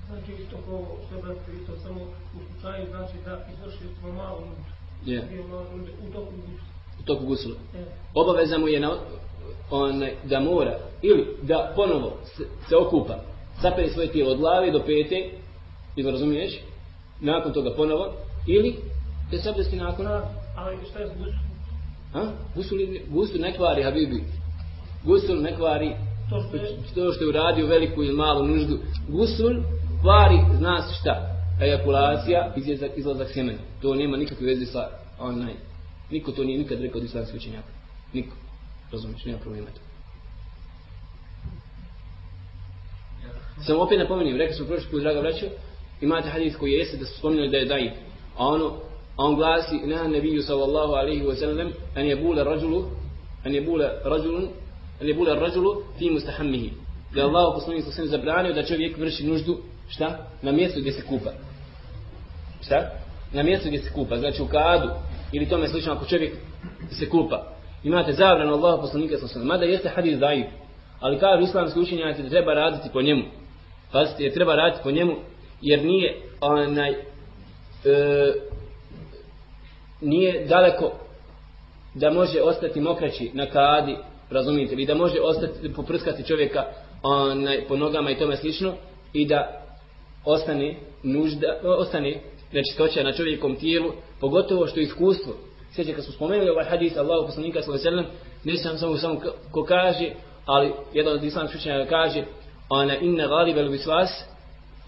Znači 0.08 0.32
isto 0.42 0.56
ko 0.66 0.86
sebe 1.08 1.34
isto 1.60 1.72
samo 1.82 2.00
u 2.36 2.38
slučaju 2.52 2.86
znači 2.90 3.16
da 3.24 3.46
izvrši 3.52 3.84
smo 4.00 4.12
malo. 4.12 4.42
Je. 5.06 5.28
U 7.00 7.02
toku 7.04 7.26
gusula. 7.26 7.54
Je. 7.74 7.84
Obaveza 8.14 8.58
mu 8.58 8.68
je 8.68 8.80
na, 8.80 8.90
on, 9.70 10.04
da 10.24 10.40
mora 10.40 10.78
ili 11.02 11.36
da 11.42 11.72
ponovo 11.76 12.12
se, 12.24 12.44
se 12.68 12.76
okupa, 12.76 13.18
sapere 13.60 13.88
svoje 13.88 14.12
tijelo 14.12 14.30
od 14.30 14.38
glave 14.38 14.70
do 14.70 14.78
pete, 14.78 15.30
ili 15.96 16.10
razumiješ, 16.10 16.60
nakon 17.20 17.52
toga 17.52 17.74
ponovo, 17.76 18.12
ili 18.46 18.76
da 19.30 19.38
se 19.38 19.48
abdesti 19.50 19.76
nakon, 19.76 20.04
Na, 20.04 20.22
ali 20.56 20.76
šta 20.90 20.98
je 20.98 21.08
s 21.08 21.10
gusu? 21.18 21.38
a? 22.14 22.26
Gusul, 22.54 22.78
gusul 23.08 23.40
ne 23.40 23.56
kvari, 23.56 23.82
Habibi. 23.82 24.24
Gusul 25.04 25.36
ne 25.36 25.56
kvari 25.56 25.96
To 26.32 26.40
što 26.48 26.56
je, 26.56 26.76
to 26.94 27.12
što 27.12 27.24
je 27.24 27.28
uradio 27.28 27.66
veliku 27.66 28.02
ili 28.02 28.12
malu 28.12 28.46
nuždu. 28.46 28.78
Gusul 29.08 29.54
kvari, 30.02 30.38
zna 30.58 30.82
se 30.82 30.94
šta, 31.00 31.14
ejakulacija, 31.64 32.52
izlazak, 32.56 32.90
izlazak 32.96 33.30
sjemena. 33.32 33.58
To 33.82 33.94
nema 33.94 34.16
nikakve 34.16 34.46
veze 34.46 34.66
sa 34.66 34.88
onaj. 35.18 35.54
Niko 36.10 36.32
to 36.32 36.44
nije 36.44 36.58
nikad 36.58 36.80
rekao 36.80 36.98
od 36.98 37.04
islamskih 37.04 37.36
učenjaka. 37.36 37.68
Niko. 38.12 38.36
Razumiješ, 38.92 39.24
nema 39.24 39.38
problema 39.38 39.66
to. 39.66 39.80
Samo 43.66 43.82
opet 43.82 43.98
napomenim, 43.98 44.36
rekli 44.36 44.56
smo 44.56 44.66
prošli 44.66 44.90
put, 44.90 45.02
draga 45.02 45.20
braćo, 45.20 45.46
imate 46.00 46.28
hadis 46.28 46.56
koji 46.56 46.72
jeste 46.72 46.96
da 46.96 47.04
su 47.04 47.18
spominjali 47.18 47.50
da 47.50 47.56
je 47.56 47.64
daif. 47.64 47.92
A 48.36 48.46
ono, 48.46 48.66
a 49.16 49.24
on 49.24 49.34
glasi, 49.34 49.76
na 49.84 50.08
nebiju 50.08 50.42
sallallahu 50.42 50.92
alaihi 50.92 51.22
wa 51.22 51.34
sallam, 51.34 51.72
an 51.94 52.06
je 52.06 52.16
bula 52.16 52.42
rađulu, 52.42 52.84
an 53.44 53.54
je 53.54 53.60
bula 53.60 53.90
rađulun, 54.04 54.48
an 55.00 55.06
je 55.08 55.14
bula 55.14 55.34
rađulu 55.34 55.82
fi 55.98 56.10
mustahammihi. 56.10 56.70
Da 57.14 57.20
je 57.20 57.26
Allah 57.26 57.54
poslanik 57.54 57.84
sallallahu 57.84 58.10
zabranio 58.10 58.52
da 58.52 58.62
čovjek 58.62 58.98
vrši 58.98 59.26
nuždu, 59.26 59.58
šta? 59.88 60.30
Na 60.42 60.52
mjestu 60.52 60.80
gdje 60.80 60.92
se 60.92 61.02
kupa. 61.06 61.30
Šta? 62.64 62.90
Na 63.32 63.42
mjestu 63.42 63.68
gdje 63.68 63.78
se 63.78 63.92
kupa, 63.92 64.16
znači 64.16 64.42
u 64.42 64.46
kadu, 64.46 64.90
ili 65.32 65.48
tome 65.48 65.68
slično 65.68 65.92
ako 65.92 66.04
čovjek 66.04 66.34
se 66.90 67.08
kupa. 67.08 67.52
Imate 67.84 68.12
zabranu 68.12 68.52
Allaha 68.52 68.80
poslanika 68.80 69.16
sallallahu 69.16 69.38
alaihi 69.38 69.48
sallam, 69.48 69.48
mada 69.48 69.64
jeste 69.64 69.88
hadis 69.88 70.18
daif. 70.18 70.46
Ali 71.00 71.18
kažu 71.18 71.42
islamski 71.42 71.80
učenjaci 71.80 72.22
da 72.22 72.28
treba 72.28 72.54
raditi 72.54 72.88
po 72.92 73.02
njemu. 73.02 73.22
Pazite, 73.92 74.22
jer 74.22 74.34
treba 74.34 74.54
raditi 74.54 74.82
po 74.82 74.90
njemu, 74.90 75.16
jer 75.60 75.84
nije 75.84 76.16
onaj, 76.40 76.90
e, 76.90 76.96
nije 80.00 80.46
daleko 80.46 80.92
da 81.94 82.10
može 82.10 82.42
ostati 82.42 82.80
mokraći 82.80 83.30
na 83.34 83.46
kadi, 83.46 83.96
razumijete, 84.30 84.74
ili 84.74 84.86
da 84.86 84.94
može 84.94 85.20
ostati, 85.20 85.72
poprskati 85.76 86.24
čovjeka 86.24 86.64
onaj, 87.02 87.64
po 87.68 87.76
nogama 87.76 88.10
i 88.10 88.18
tome 88.18 88.36
slično, 88.36 88.72
i 89.12 89.26
da 89.26 89.62
ostane 90.24 90.76
nužda, 91.02 91.60
ostane 91.78 92.20
nečistoća 92.52 93.02
na 93.02 93.12
čovjekom 93.12 93.56
tijelu, 93.56 93.92
pogotovo 94.20 94.66
što 94.66 94.80
je 94.80 94.84
iskustvo. 94.84 95.32
Sjeća 95.74 95.92
kad 95.92 96.04
smo 96.04 96.12
spomenuli 96.12 96.50
ovaj 96.50 96.64
hadis 96.64 96.96
Allahu 96.96 97.26
poslanika 97.26 97.62
sallallahu 97.62 97.88
alejhi 97.88 97.96
ve 97.96 98.04
sellem, 98.04 98.22
ne 98.44 98.56
sam 98.56 98.78
samo 98.78 98.96
samo 98.96 99.20
ko- 99.52 99.64
kaže, 99.64 100.10
ali 100.46 100.72
jedan 100.92 101.14
od 101.14 101.24
islamskih 101.24 101.60
učenjaka 101.60 101.90
kaže, 101.90 102.24
ona 102.68 102.96
inna 102.96 103.26
ghalib 103.26 103.58
al 103.58 103.68
viswas 103.68 104.10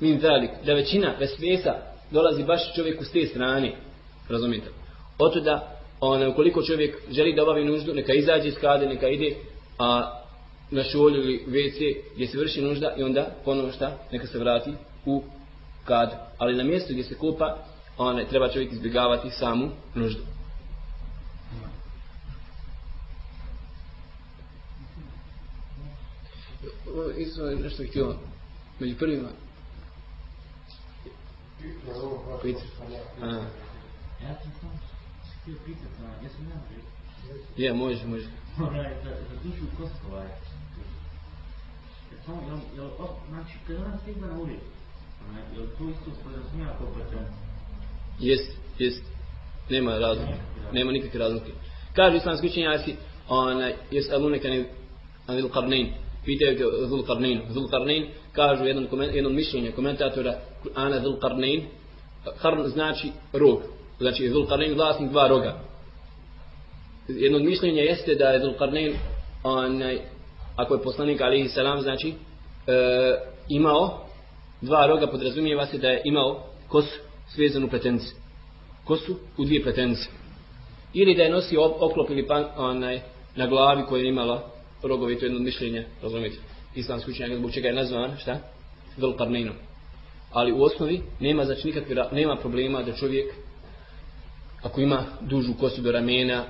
min 0.01 0.21
zalik, 0.21 0.51
da 0.67 0.75
većina 0.75 1.15
vesvesa 1.21 1.75
dolazi 2.11 2.45
baš 2.45 2.75
čovjeku 2.75 3.05
s 3.05 3.13
te 3.13 3.27
strane, 3.27 3.77
razumijete? 4.29 4.69
Oto 5.19 5.41
da, 5.41 5.79
ona, 6.01 6.29
ukoliko 6.29 6.63
čovjek 6.63 6.97
želi 7.11 7.35
da 7.35 7.43
obavi 7.43 7.65
nuždu, 7.65 7.95
neka 7.95 8.13
izađe 8.13 8.49
iz 8.49 8.59
kade, 8.61 8.87
neka 8.87 9.09
ide 9.09 9.37
a, 9.79 10.21
na 10.71 10.83
šolju 10.83 11.23
ili 11.23 11.45
WC 11.49 11.97
gdje 12.15 12.27
se 12.27 12.39
vrši 12.39 12.63
nužda 12.63 12.95
i 12.97 13.03
onda 13.03 13.27
ponovo 13.45 13.73
šta, 13.73 13.99
neka 14.13 14.27
se 14.27 14.39
vrati 14.39 14.71
u 15.07 15.23
kadu. 15.85 16.17
Ali 16.39 16.57
na 16.57 16.65
mjestu 16.65 16.93
gdje 16.93 17.05
se 17.05 17.15
kupa, 17.15 17.57
ona, 17.99 18.25
treba 18.25 18.49
čovjek 18.49 18.73
izbjegavati 18.73 19.31
samu 19.31 19.71
nuždu. 19.95 20.23
Isto 27.17 27.47
je 27.47 27.57
nešto 27.57 27.83
htio 27.91 28.15
među 28.81 28.97
prvima. 28.99 29.29
Pita. 32.43 32.61
A, 33.23 33.27
Ja 34.23 34.35
sam 34.43 34.53
samo 34.61 34.73
htio 35.43 35.55
pitat, 35.67 35.91
a, 36.01 36.23
jesu 36.23 36.43
ne 36.43 36.55
može? 36.55 36.95
je, 37.57 37.73
može, 37.73 38.07
može. 38.07 38.29
Onaj, 38.59 38.95
za, 39.05 39.11
dušu 39.45 39.65
Samo, 42.27 42.43
jel, 42.49 42.59
jel, 42.77 42.87
o, 42.87 43.17
znači, 43.29 43.53
kad 43.67 43.77
ona 43.77 43.99
stigla 44.03 44.29
na 44.29 44.39
ulicu, 44.39 44.65
jel? 47.13 47.25
Jest, 48.21 48.57
jest. 48.79 49.05
Nema 49.71 49.99
razlike. 49.99 50.35
Nema 50.73 50.93
nikakve 50.93 51.21
razlike. 51.21 51.53
Kažu 51.97 52.17
islamski 52.17 52.47
učenjaci, 52.47 52.97
onaj, 53.29 53.75
jes 53.91 54.13
alune 54.13 54.39
kan 54.39 54.65
anil 55.27 55.49
qarnain. 55.49 56.05
Pitaju 56.25 56.57
ga 56.59 56.87
Zul 56.89 57.05
Qarnain. 57.05 57.41
Zul 57.53 57.69
Qarnain 57.69 58.07
kažu 58.33 58.65
jednom, 58.65 58.87
komen, 58.87 59.15
jednom 59.15 59.35
mišljenje 59.35 59.73
komentatora 59.73 60.35
Ana 60.75 61.01
Zul 61.01 61.19
Qarnain. 61.21 61.63
Qarn 62.43 62.67
znači 62.67 63.13
rog. 63.33 63.63
Znači 63.99 64.29
Zul 64.29 64.47
Qarnain 64.47 64.75
vlasnik 64.75 65.11
dva 65.11 65.29
roga. 65.29 65.61
Jedno 67.09 67.39
od 67.39 67.45
mišljenja 67.45 67.83
jeste 67.83 68.15
da 68.15 68.25
je 68.25 68.41
Zul 68.41 68.55
Qarnain 68.61 68.95
onaj, 69.43 69.99
ako 70.57 70.75
je 70.75 70.83
poslanik 70.83 71.21
alihi 71.21 71.49
salam 71.49 71.81
znači 71.81 72.09
e, 72.09 72.15
imao 73.49 74.04
dva 74.65 74.87
roga 74.87 75.07
podrazumijeva 75.07 75.67
se 75.67 75.79
da 75.79 75.89
je 75.89 76.03
imao 76.05 76.47
kosu 76.69 76.99
svezanu 77.35 77.69
pretenicu. 77.69 78.15
Kosu 78.85 79.17
u 79.39 79.45
dvije 79.45 79.63
pretenice. 79.63 80.09
Ili 80.95 81.15
da 81.15 81.23
je 81.23 81.31
nosio 81.31 81.65
oklop 81.65 82.11
ili 82.11 82.27
pan, 82.27 82.45
onaj, 82.57 83.01
na 83.37 83.47
glavi 83.47 83.83
koja 83.89 84.03
je 84.03 84.09
imala 84.09 84.51
rogovi, 84.83 85.19
to 85.19 85.25
je 85.25 85.29
jedno 85.29 85.41
mišljenje, 85.41 85.87
razumijete, 86.03 86.37
islamski 86.75 87.11
učenjak, 87.11 87.39
zbog 87.39 87.53
čega 87.53 87.69
je 87.69 87.75
nazvan, 87.75 88.17
šta? 88.19 88.39
Zulkarninom. 88.97 89.55
Ali 90.33 90.53
u 90.53 90.63
osnovi 90.63 91.03
nema 91.21 91.45
znači 91.45 91.67
nikakve, 91.67 91.97
nema 92.13 92.37
problema 92.37 92.83
da 92.83 92.93
čovjek 92.93 93.35
ako 94.63 94.81
ima 94.81 95.05
dužu 95.21 95.55
kosu 95.61 95.83
do 95.83 95.93
ramena, 95.93 96.45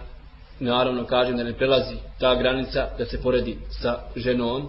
naravno 0.61 1.07
kažem 1.07 1.37
da 1.37 1.45
ne 1.45 1.53
prelazi 1.53 1.97
ta 2.21 2.35
granica 2.35 2.89
da 2.99 3.05
se 3.05 3.23
poredi 3.23 3.57
sa 3.71 3.99
ženom, 4.17 4.69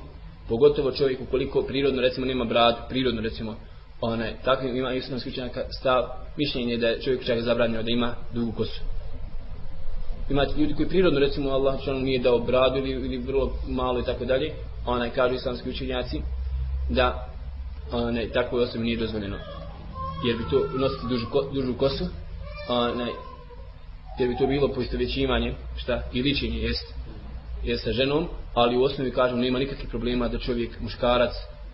pogotovo 0.49 0.91
čovjek 0.91 1.21
ukoliko 1.21 1.61
prirodno 1.61 2.01
recimo 2.01 2.25
nema 2.25 2.45
bradu, 2.45 2.77
prirodno 2.89 3.21
recimo 3.21 3.55
onaj, 4.01 4.33
takvim 4.43 4.77
ima 4.77 4.93
islamski 4.93 5.29
učenjaka 5.29 5.63
stav, 5.79 6.03
mišljenje 6.37 6.77
da 6.77 6.87
je 6.87 7.01
čovjek 7.01 7.25
čak 7.25 7.41
zabranjeno 7.41 7.83
da 7.83 7.91
ima 7.91 8.15
dugu 8.33 8.51
kosu. 8.51 8.81
Imate 10.29 10.53
ljudi 10.57 10.73
koji 10.73 10.89
prirodno 10.89 11.19
recimo 11.19 11.49
Allah 11.49 11.81
što 11.81 11.93
nije 11.93 12.19
dao 12.19 12.39
bradu 12.39 12.77
ili, 12.77 12.91
ili 12.91 13.17
vrlo 13.17 13.53
malo 13.67 13.99
i 13.99 14.03
tako 14.03 14.25
dalje, 14.25 14.53
onaj 14.85 15.09
kažu 15.09 15.35
islamski 15.35 15.69
učenjaci 15.69 16.21
da 16.89 17.29
onaj, 17.91 18.29
takvoj 18.29 18.63
osobi 18.63 18.83
nije 18.83 18.97
dozvoljeno. 18.97 19.37
Jer 20.25 20.37
bi 20.37 20.43
to 20.49 20.77
nositi 20.77 21.07
dužu, 21.09 21.25
ko, 21.31 21.49
dužu 21.53 21.73
kosu, 21.73 22.05
onaj, 22.69 23.11
jer 24.19 24.29
bi 24.29 24.37
to 24.37 24.47
bilo 24.47 24.67
poistovjećivanje, 24.67 25.55
šta, 25.77 26.01
i 26.13 26.21
ličenje 26.21 26.57
jeste 26.57 27.04
je 27.65 27.77
sa 27.77 27.91
ženom, 27.91 28.27
ali 28.53 28.77
u 28.77 28.83
osnovi 28.83 29.11
kažem 29.11 29.39
nema 29.39 29.59
nikakvih 29.59 29.89
problema 29.89 30.27
da 30.27 30.39
čovjek, 30.39 30.79
muškarac, 30.79 31.31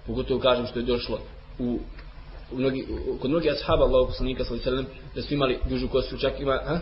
pogotovo 0.07 0.39
kažem 0.39 0.67
što 0.67 0.79
je 0.79 0.85
došlo 0.85 1.19
u 1.59 1.79
u 2.51 2.57
mnogi, 2.57 2.85
u, 3.09 3.17
kod 3.17 3.29
mnogih 3.29 3.51
ashaba 3.51 3.83
Allahog 3.83 4.07
poslanika 4.07 4.43
sallallahu 4.43 4.69
alejhi 4.69 4.85
ve 4.85 4.93
sellem 4.93 5.11
da 5.15 5.21
su 5.21 5.33
imali 5.33 5.59
dužu 5.69 5.87
kosu, 5.87 6.17
čak 6.17 6.39
ima, 6.39 6.51
a? 6.51 6.79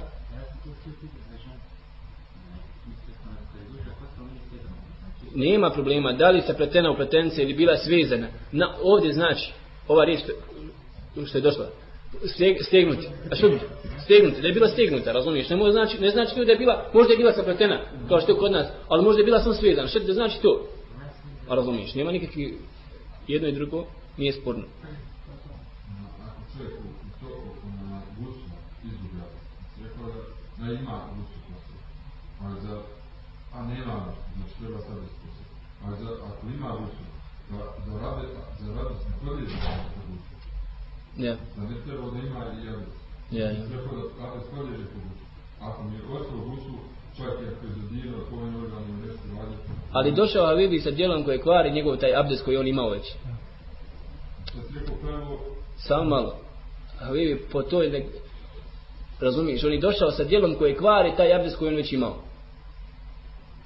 Nema 5.35 5.69
problema, 5.69 6.13
da 6.13 6.29
li 6.29 6.41
se 6.41 6.53
pletena 6.53 6.91
u 6.91 6.95
pletence 6.95 7.43
ili 7.43 7.53
bila 7.53 7.77
svezana. 7.77 8.27
Na, 8.51 8.75
ovdje 8.83 9.13
znači, 9.13 9.53
ova 9.87 10.05
riječ 10.05 10.19
što, 10.19 11.25
što 11.25 11.37
je 11.37 11.41
došla, 11.41 11.69
steg, 12.25 12.57
stegnuti. 12.61 13.07
A 13.31 13.35
što? 13.35 13.51
Stegnuti, 14.03 14.41
da 14.41 14.47
je 14.47 14.53
bila 14.53 14.67
stegnuta, 14.67 15.11
razumiješ? 15.11 15.49
Ne, 15.49 15.55
može 15.55 15.71
znači, 15.71 16.01
ne 16.01 16.09
znači 16.09 16.35
to 16.35 16.45
da 16.45 16.51
je 16.51 16.57
bila, 16.57 16.89
možda 16.93 17.13
je 17.13 17.17
bila 17.17 17.33
sapletena, 17.33 17.81
kao 18.07 18.21
što 18.21 18.31
je 18.31 18.37
kod 18.37 18.51
nas, 18.51 18.67
ali 18.87 19.03
možda 19.03 19.19
je 19.21 19.25
bila 19.25 19.39
samo 19.39 19.53
svezana. 19.53 19.87
Što 19.87 19.99
da 19.99 20.13
znači 20.13 20.41
to? 20.41 20.67
A 21.49 21.55
razumiješ, 21.55 21.95
nema 21.95 22.11
nikakvi, 22.11 22.57
jedno 23.27 23.47
i 23.47 23.51
drugo 23.51 23.85
nije 24.17 24.33
sporno. 24.33 24.63
ako 26.27 26.41
čovjek 26.57 26.73
u 26.79 26.89
u 27.07 27.25
toku 27.25 27.67
na 27.89 28.01
gusu 28.19 28.45
izgublja, 28.83 29.25
rekao 29.83 30.05
da, 30.07 30.65
da 30.65 30.73
ima 30.73 30.99
gusu 31.15 31.37
kosu, 31.47 31.73
ali 32.41 32.61
za, 32.61 32.81
a 33.53 33.65
nema, 33.65 34.05
znači 34.37 34.53
treba 34.59 34.79
sad 34.79 34.97
ispustiti. 35.07 35.53
A 35.83 35.95
za, 35.95 36.09
ako 36.27 36.47
ima 36.47 36.69
gusu, 36.79 37.03
da, 37.49 37.57
da 37.85 37.99
rade, 38.01 38.27
za 38.59 38.73
rade 38.73 38.95
da 39.09 39.25
podježe. 39.25 39.55
Ja, 41.25 41.35
Da 41.57 41.61
ne 41.69 41.75
treba 41.85 42.11
da 42.11 42.17
ima 42.27 42.39
i 42.39 42.69
abdest. 42.69 42.97
ja, 43.31 43.45
ja. 43.45 43.65
Treba 43.69 43.91
da 43.97 44.27
abdest 44.27 44.49
podježe 44.55 44.83
po 44.83 44.99
gusu. 45.05 45.23
Ako 45.61 45.83
mi 45.83 45.95
je 45.95 46.01
ostao 46.15 46.37
gusu, 46.49 46.71
čak 47.17 47.27
i 47.27 47.47
ako 47.51 47.65
je 47.65 47.71
zadirao, 47.81 48.19
to 48.29 48.35
je 48.35 48.63
organ 48.63 48.83
ili 48.89 49.07
nešto 49.07 49.23
radi. 49.39 49.55
Ali 49.91 50.11
došao 50.11 50.47
Habibi 50.47 50.79
sa 50.79 50.91
djelom 50.91 51.23
koje 51.23 51.41
kvari 51.41 51.71
njegov 51.71 51.97
taj 51.97 52.15
abdest 52.15 52.45
koji 52.45 52.57
on 52.57 52.67
imao 52.67 52.89
već. 52.89 53.05
Da 54.53 54.79
rekao 54.79 55.37
Samo 55.77 56.03
malo. 56.03 56.35
Habibi 56.99 57.45
po 57.51 57.61
toj 57.61 57.89
nek... 57.89 58.05
Razumiješ, 59.19 59.63
on 59.63 59.73
je 59.73 59.79
došao 59.79 60.11
sa 60.11 60.23
djelom 60.23 60.55
koje 60.55 60.75
kvari 60.77 61.13
taj 61.17 61.33
abdest 61.33 61.57
koji 61.57 61.69
on 61.69 61.75
već 61.75 61.93
imao. 61.93 62.15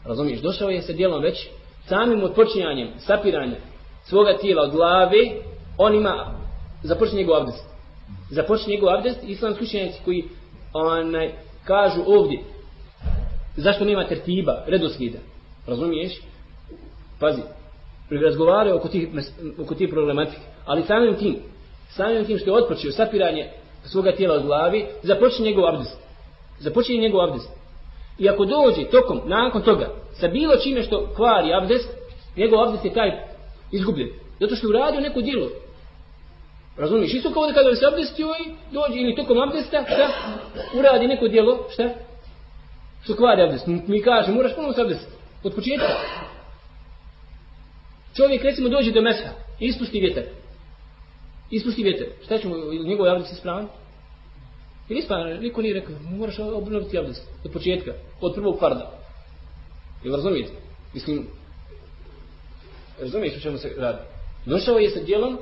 Razumiješ, 0.06 0.42
došao 0.42 0.70
je 0.70 0.82
sa 0.82 0.94
djelom 0.94 1.22
već 1.22 1.48
samim 1.88 2.24
odpočinjanjem, 2.24 2.88
sapiranjem 3.00 3.58
svoga 4.04 4.38
tijela 4.38 4.64
od 4.64 4.72
glave, 4.72 5.18
on 5.78 5.96
ima, 5.96 6.43
započne 6.84 7.18
njegov 7.18 7.36
abdest. 7.36 7.66
Započne 8.30 8.74
njegov 8.74 8.90
abdest, 8.90 9.20
islamski 9.24 9.64
učenjaci 9.64 10.02
koji 10.06 10.24
onaj, 10.74 11.32
kažu 11.64 12.02
ovdje, 12.06 12.40
zašto 13.56 13.86
nema 13.86 14.08
tertiba, 14.08 14.64
redoslijeda, 14.68 15.20
razumiješ? 15.68 16.22
Pazi, 17.20 17.42
razgovaraju 18.10 18.76
oko 18.76 18.88
tih, 18.88 19.08
oko 19.60 19.76
tih 19.76 19.90
problematike, 19.90 20.42
ali 20.66 20.84
samim 20.84 21.16
tim, 21.16 21.36
samim 21.90 22.26
tim 22.26 22.38
što 22.38 22.50
je 22.50 22.64
otpočeo 22.64 22.92
sapiranje 22.92 23.50
svoga 23.84 24.12
tijela 24.12 24.36
od 24.36 24.44
glavi, 24.44 24.86
započne 25.04 25.46
njegov 25.46 25.68
abdest. 25.68 25.98
Započne 26.60 26.98
njegov 26.98 27.22
abdest. 27.22 27.50
I 28.20 28.30
ako 28.30 28.46
dođe 28.46 28.90
tokom, 28.92 29.22
nakon 29.26 29.62
toga, 29.62 29.90
sa 30.14 30.28
bilo 30.28 30.58
čime 30.58 30.84
što 30.84 31.14
kvari 31.16 31.54
abdest, 31.54 31.90
njegov 32.38 32.64
abdest 32.64 32.86
je 32.86 32.94
taj 32.94 33.12
izgubljen. 33.72 34.10
Zato 34.40 34.56
što 34.56 34.68
je 34.68 34.70
uradio 34.70 35.02
neko 35.02 35.22
djelo. 35.22 35.50
Razumiješ? 36.78 37.14
Isto 37.14 37.34
kao 37.34 37.48
da 37.48 37.54
kada 37.54 37.76
se 37.76 37.86
abdestio 37.86 38.26
ovaj, 38.26 38.40
i 38.40 38.74
dođe 38.74 39.00
ili 39.02 39.16
tokom 39.16 39.40
abdesta, 39.40 39.84
šta? 39.86 40.10
Uradi 40.80 41.08
neko 41.08 41.28
djelo, 41.28 41.68
šta? 41.74 41.90
Što 43.04 43.16
kvari 43.16 43.42
abdest. 43.42 43.68
Mi 43.68 44.02
kaže, 44.02 44.32
moraš 44.32 44.56
ponovno 44.56 44.74
se 44.74 44.82
abdest. 44.82 45.08
Od 45.44 45.56
početka. 45.56 45.88
Čovjek 48.16 48.44
recimo 48.44 48.70
dođe 48.70 48.92
do 48.92 49.02
mesa, 49.02 49.30
ispusti 49.60 50.00
vjetar. 50.00 50.24
Ispusti 51.52 51.84
vjetar. 51.84 52.08
Šta 52.26 52.38
ćemo, 52.38 52.56
ili 52.56 52.88
njegov 52.88 53.08
abdest 53.08 53.34
ispravan? 53.34 53.68
Ili 54.90 55.00
ispravan, 55.00 55.40
niko 55.40 55.62
nije 55.62 55.74
rekao, 55.74 55.96
moraš 56.10 56.40
obnoviti 56.40 56.98
abdest. 56.98 57.28
Od 57.46 57.52
početka, 57.52 57.92
od 58.22 58.34
prvog 58.36 58.60
farda. 58.60 58.92
Jel 60.04 60.16
razumijete? 60.16 60.52
Mislim, 60.94 61.28
razumiješ 63.00 63.38
o 63.38 63.40
čemu 63.40 63.58
se 63.58 63.76
radi? 63.78 64.00
Došao 64.46 64.78
je 64.78 64.90
sa 64.90 65.00
djelom 65.00 65.38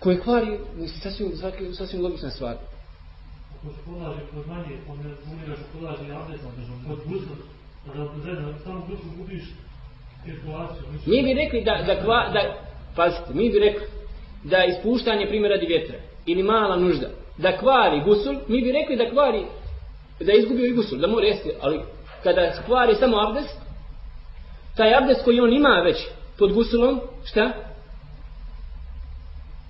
koje 0.00 0.20
kvari, 0.20 0.58
mislim, 0.76 1.00
sasvim, 1.00 1.36
sasvim, 1.36 1.74
sasvim 1.74 2.02
logična 2.02 2.30
stvar. 2.30 2.56
Se 3.62 3.68
polaže 3.86 4.20
kod 4.34 4.46
manje, 4.46 4.78
on 4.88 4.98
ne 4.98 5.10
umira 5.32 5.56
se 5.56 5.62
polaže 5.72 6.12
abdest, 6.12 6.44
kod 6.88 6.98
gusla, 7.06 7.36
da 7.94 8.08
zezna, 8.24 8.54
samo 8.64 8.80
guslu 8.80 9.10
gubiš 9.16 9.44
cirkulaciju. 10.24 10.82
Mi 11.06 11.22
bi 11.22 11.34
rekli 11.34 11.64
da, 11.64 11.82
da, 11.86 12.02
kva, 12.02 12.30
da 12.32 12.40
pazite, 12.96 13.34
mi 13.34 13.50
bi 13.50 13.58
rekli 13.58 13.86
da 14.44 14.64
ispuštanje 14.64 15.26
primjer 15.26 15.50
radi 15.50 15.66
vjetra 15.66 15.98
ili 16.26 16.42
mala 16.42 16.76
nužda, 16.76 17.08
da 17.38 17.56
kvari 17.56 18.00
gusul, 18.04 18.34
mi 18.48 18.62
bi 18.62 18.72
rekli 18.72 18.96
da 18.96 19.10
kvari, 19.10 19.44
da 20.20 20.32
je 20.32 20.38
izgubio 20.38 20.66
i 20.66 20.72
gusul, 20.72 20.98
da 20.98 21.06
mora 21.06 21.26
jesti, 21.26 21.50
ali 21.60 21.80
kada 22.22 22.62
kvari 22.66 22.94
samo 22.94 23.16
abdest, 23.28 23.58
taj 24.76 24.94
abdest 24.94 25.24
koji 25.24 25.40
on 25.40 25.52
ima 25.52 25.82
već 25.84 25.96
pod 26.38 26.52
gusulom, 26.52 27.00
šta? 27.24 27.52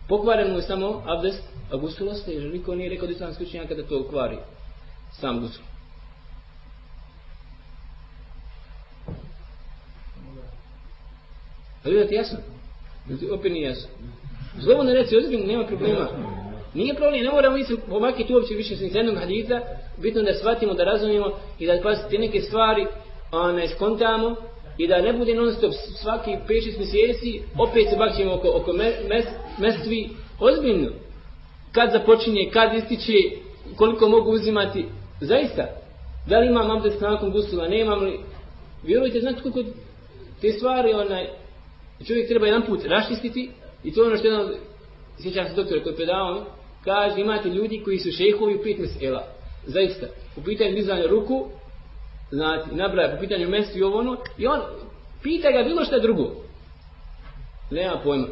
Pokvaren 0.09 0.51
mu 0.51 0.59
je 0.59 0.63
samo 0.63 1.03
abdest, 1.07 1.43
a 1.73 1.77
gusul 1.77 2.15
se, 2.15 2.33
jer 2.33 2.53
niko 2.53 2.75
nije 2.75 2.91
rekao 2.91 3.07
da 3.07 3.13
islamski 3.13 3.45
učenjaka 3.45 3.75
da 3.75 3.83
to 3.83 4.01
okvari. 4.01 4.37
sam 5.13 5.41
gusul. 5.41 5.65
Ali 11.85 11.99
da 11.99 12.07
ti 12.07 12.15
jasno? 12.15 12.39
Da 13.09 13.17
ti 13.17 13.31
opet 13.31 13.53
nije 13.53 13.69
jasno? 13.69 13.89
Slobodno 14.65 14.93
reci, 14.93 15.17
ozbiljno, 15.17 15.47
nema 15.47 15.67
problema. 15.67 16.09
Nije 16.75 16.95
problem, 16.95 17.25
ne 17.25 17.31
moramo 17.31 17.65
se 17.65 17.77
pomakiti 17.89 18.35
uopće 18.35 18.55
više 18.55 18.77
s 18.77 18.95
jednog 18.95 19.17
hadita, 19.19 19.61
bitno 19.99 20.23
da 20.23 20.35
shvatimo, 20.35 20.75
da 20.75 20.85
razumijemo 20.85 21.39
i 21.59 21.67
da 21.67 21.81
pazite 21.83 22.19
neke 22.19 22.41
stvari, 22.41 22.87
one 23.33 23.69
skontamo 23.69 24.37
i 24.79 24.89
da 24.89 25.03
ne 25.03 25.13
bude 25.13 25.35
non 25.35 25.53
stop 25.53 25.73
svaki 26.03 26.31
5-6 26.31 26.79
mjeseci, 26.79 27.43
opet 27.59 27.89
se 27.91 27.97
bakćemo 27.97 28.35
oko, 28.35 28.49
oko 28.55 28.73
me, 28.73 28.93
mes, 29.09 29.25
mestvi, 29.59 30.09
ozbiljno. 30.41 30.91
Kad 31.73 31.91
započinje, 31.93 32.51
kad 32.53 32.75
ističe, 32.75 33.13
koliko 33.77 34.09
mogu 34.09 34.31
uzimati, 34.31 34.85
zaista. 35.21 35.67
Da 36.27 36.39
li 36.39 36.47
imam 36.47 36.71
abdest 36.71 37.01
nakon 37.01 37.31
gusula, 37.31 37.69
nemam 37.69 38.05
li, 38.05 38.21
vjerujte, 38.83 39.21
znate 39.21 39.43
koliko 39.43 39.63
te 40.41 40.53
stvari, 40.53 40.93
onaj, 40.93 41.27
čovjek 42.07 42.29
treba 42.29 42.47
jedan 42.47 42.67
put 42.67 42.85
raščistiti 42.85 43.51
i 43.85 43.93
to 43.93 44.01
je 44.01 44.07
ono 44.07 44.17
što 44.17 44.27
jedan, 44.27 44.55
sjećam 45.23 45.49
se 45.49 45.55
doktora 45.55 45.83
koji 45.83 45.93
je 45.93 45.97
predavao, 45.97 46.47
kaže 46.85 47.21
imate 47.21 47.49
ljudi 47.49 47.83
koji 47.85 47.99
su 47.99 48.11
šehovi 48.13 48.55
u 48.55 48.63
pet 48.63 48.79
mesela. 48.79 49.27
Zaista. 49.67 50.07
U 50.37 50.43
pitanju 50.43 50.75
dizanja 50.75 51.07
ruku, 51.07 51.49
znači, 52.31 52.75
nabraja 52.75 53.15
po 53.15 53.21
pitanju 53.21 53.49
mesti 53.49 53.79
i 53.79 53.83
ovo 53.83 53.99
ono, 53.99 54.17
i 54.39 54.47
on 54.47 54.61
pita 55.23 55.51
ga 55.51 55.63
bilo 55.63 55.85
šta 55.85 55.99
drugo. 55.99 56.31
Nema 57.71 58.01
pojma. 58.05 58.27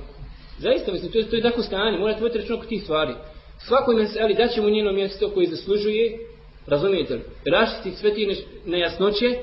Zaista, 0.58 0.92
mislim, 0.92 1.12
to 1.12 1.18
je, 1.18 1.30
to 1.30 1.36
je 1.36 1.42
tako 1.42 1.62
stanje, 1.62 1.98
morate 1.98 2.20
voditi 2.20 2.38
račun 2.38 2.56
oko 2.56 2.66
tih 2.66 2.82
stvari. 2.82 3.14
Svakoj 3.58 3.96
meseli 3.96 4.34
daćemo 4.34 4.70
njeno 4.70 4.92
mjesto 4.92 5.30
koje 5.30 5.46
zaslužuje, 5.46 6.18
razumijete 6.66 7.14
li, 7.14 7.22
Rašiti 7.52 7.90
sve 7.90 8.14
ti 8.14 8.44
nejasnoće, 8.66 9.38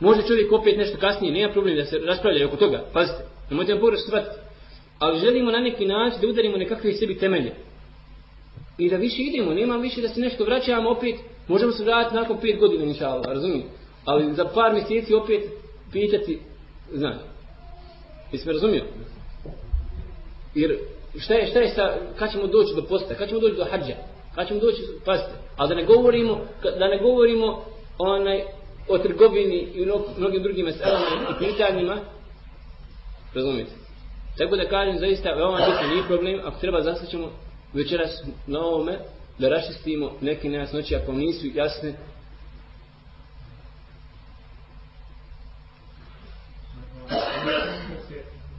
može 0.00 0.22
čovjek 0.26 0.52
opet 0.52 0.76
nešto 0.76 0.98
kasnije, 0.98 1.32
nema 1.32 1.52
problem 1.52 1.76
da 1.76 1.84
se 1.84 1.98
raspravlja 1.98 2.46
oko 2.46 2.56
toga, 2.56 2.84
pazite, 2.92 3.24
nemojte 3.50 3.72
vam 3.72 3.80
pogrešno 3.80 4.06
shvatiti. 4.06 4.36
Ali 4.98 5.20
želimo 5.20 5.50
na 5.50 5.60
neki 5.60 5.86
način 5.86 6.20
da 6.20 6.28
udarimo 6.28 6.56
nekakve 6.56 6.92
sebi 6.92 7.18
temelje. 7.18 7.52
I 8.78 8.90
da 8.90 8.96
više 8.96 9.22
idemo, 9.22 9.54
nema 9.54 9.76
više 9.76 10.00
da 10.00 10.08
se 10.08 10.20
nešto 10.20 10.44
vraćamo 10.44 10.90
opet, 10.90 11.14
možemo 11.48 11.72
se 11.72 11.84
vratiti 11.84 12.16
nakon 12.16 12.40
pet 12.40 12.58
godina, 12.58 12.84
inša 12.84 13.08
Allah, 13.08 13.26
razumijete? 13.26 13.68
Ali 14.04 14.34
za 14.34 14.44
par 14.44 14.72
mjeseci 14.72 15.14
opet 15.14 15.42
pitati, 15.92 16.40
znači. 16.92 17.18
Jesi 18.32 18.46
me 18.46 18.52
razumio? 18.52 18.84
Jer 20.54 20.78
šta 21.18 21.34
je, 21.34 21.46
šta 21.46 21.58
je 21.58 21.68
sa, 21.68 21.96
kad 22.18 22.30
ćemo 22.32 22.46
doći 22.46 22.74
do 22.74 22.82
posta, 22.82 23.14
kad 23.14 23.28
ćemo 23.28 23.40
doći 23.40 23.56
do 23.56 23.64
hađa, 23.70 23.94
kad 24.34 24.48
ćemo 24.48 24.60
doći, 24.60 24.82
pazite, 25.04 25.30
ali 25.56 25.68
da 25.68 25.74
ne 25.74 25.84
govorimo, 25.84 26.40
da 26.78 26.88
ne 26.88 26.98
govorimo 26.98 27.64
onaj, 27.98 28.42
o 28.88 28.98
trgovini 28.98 29.68
i 29.74 29.90
o 29.90 30.02
mnogim 30.18 30.42
drugim 30.42 30.66
meselama 30.66 31.06
i 31.30 31.44
pitanjima, 31.44 31.96
razumijete? 33.34 33.72
Tako 34.38 34.56
da 34.56 34.68
kažem, 34.68 34.98
zaista, 34.98 35.34
veoma 35.34 35.56
bitno 35.56 35.94
nije 35.94 36.06
problem, 36.06 36.40
ako 36.44 36.60
treba 36.60 36.80
zastaćemo 36.80 37.30
večeras 37.72 38.22
na 38.46 38.60
ovome, 38.60 38.98
da 39.38 39.48
raščistimo 39.48 40.12
neke 40.20 40.48
nejasnoće 40.48 40.96
ako 40.96 41.12
nisu 41.12 41.46
jasne, 41.54 41.94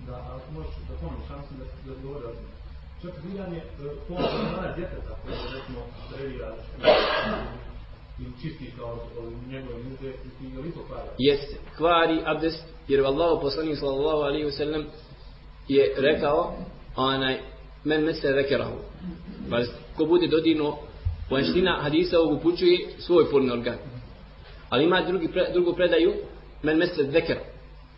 da 0.07 0.39
možeš 0.53 0.75
da 0.89 0.95
pomoći 1.01 1.27
šansu 1.27 1.53
da 1.59 1.65
da 1.85 1.91
odgovore 1.91 2.25
ozbiljno. 2.27 2.55
Čak 3.01 3.13
biranje 3.23 3.61
pomoći 4.07 4.35
na 4.61 4.73
djeteta 4.75 5.13
koje 5.21 5.35
recimo 5.55 5.79
trenira 6.09 6.53
ili 8.19 8.31
čisti 8.41 8.71
kao 8.77 8.99
njegove 9.49 9.83
nude 9.83 10.09
i 10.09 10.29
ti 10.37 10.57
li 10.61 10.71
to 10.71 10.79
kvari. 10.87 11.07
jeste 11.17 11.55
kvari 11.77 12.21
abdest, 12.25 12.63
jer 12.87 13.05
Allah 13.05 13.39
poslanik 13.41 13.77
sallallahu 13.77 14.21
alaihi 14.21 14.45
wasallam 14.45 14.83
je 15.67 15.93
rekao 15.97 16.53
onaj 16.95 17.39
men 17.83 18.03
mesle 18.03 18.31
vekerahu. 18.31 18.77
Pazite, 19.49 19.75
ko 19.97 20.05
bude 20.05 20.27
dodirno 20.27 20.77
vanština 21.31 21.79
hadisa 21.81 22.19
ovog 22.19 22.37
upućuje 22.37 22.77
svoj 22.99 23.31
polni 23.31 23.51
organ. 23.51 23.77
Ali 24.69 24.83
ima 24.83 25.01
drugi 25.01 25.27
pre, 25.27 25.49
drugu 25.53 25.73
predaju 25.73 26.13
men 26.63 26.77
mesle 26.77 27.03
veker 27.03 27.37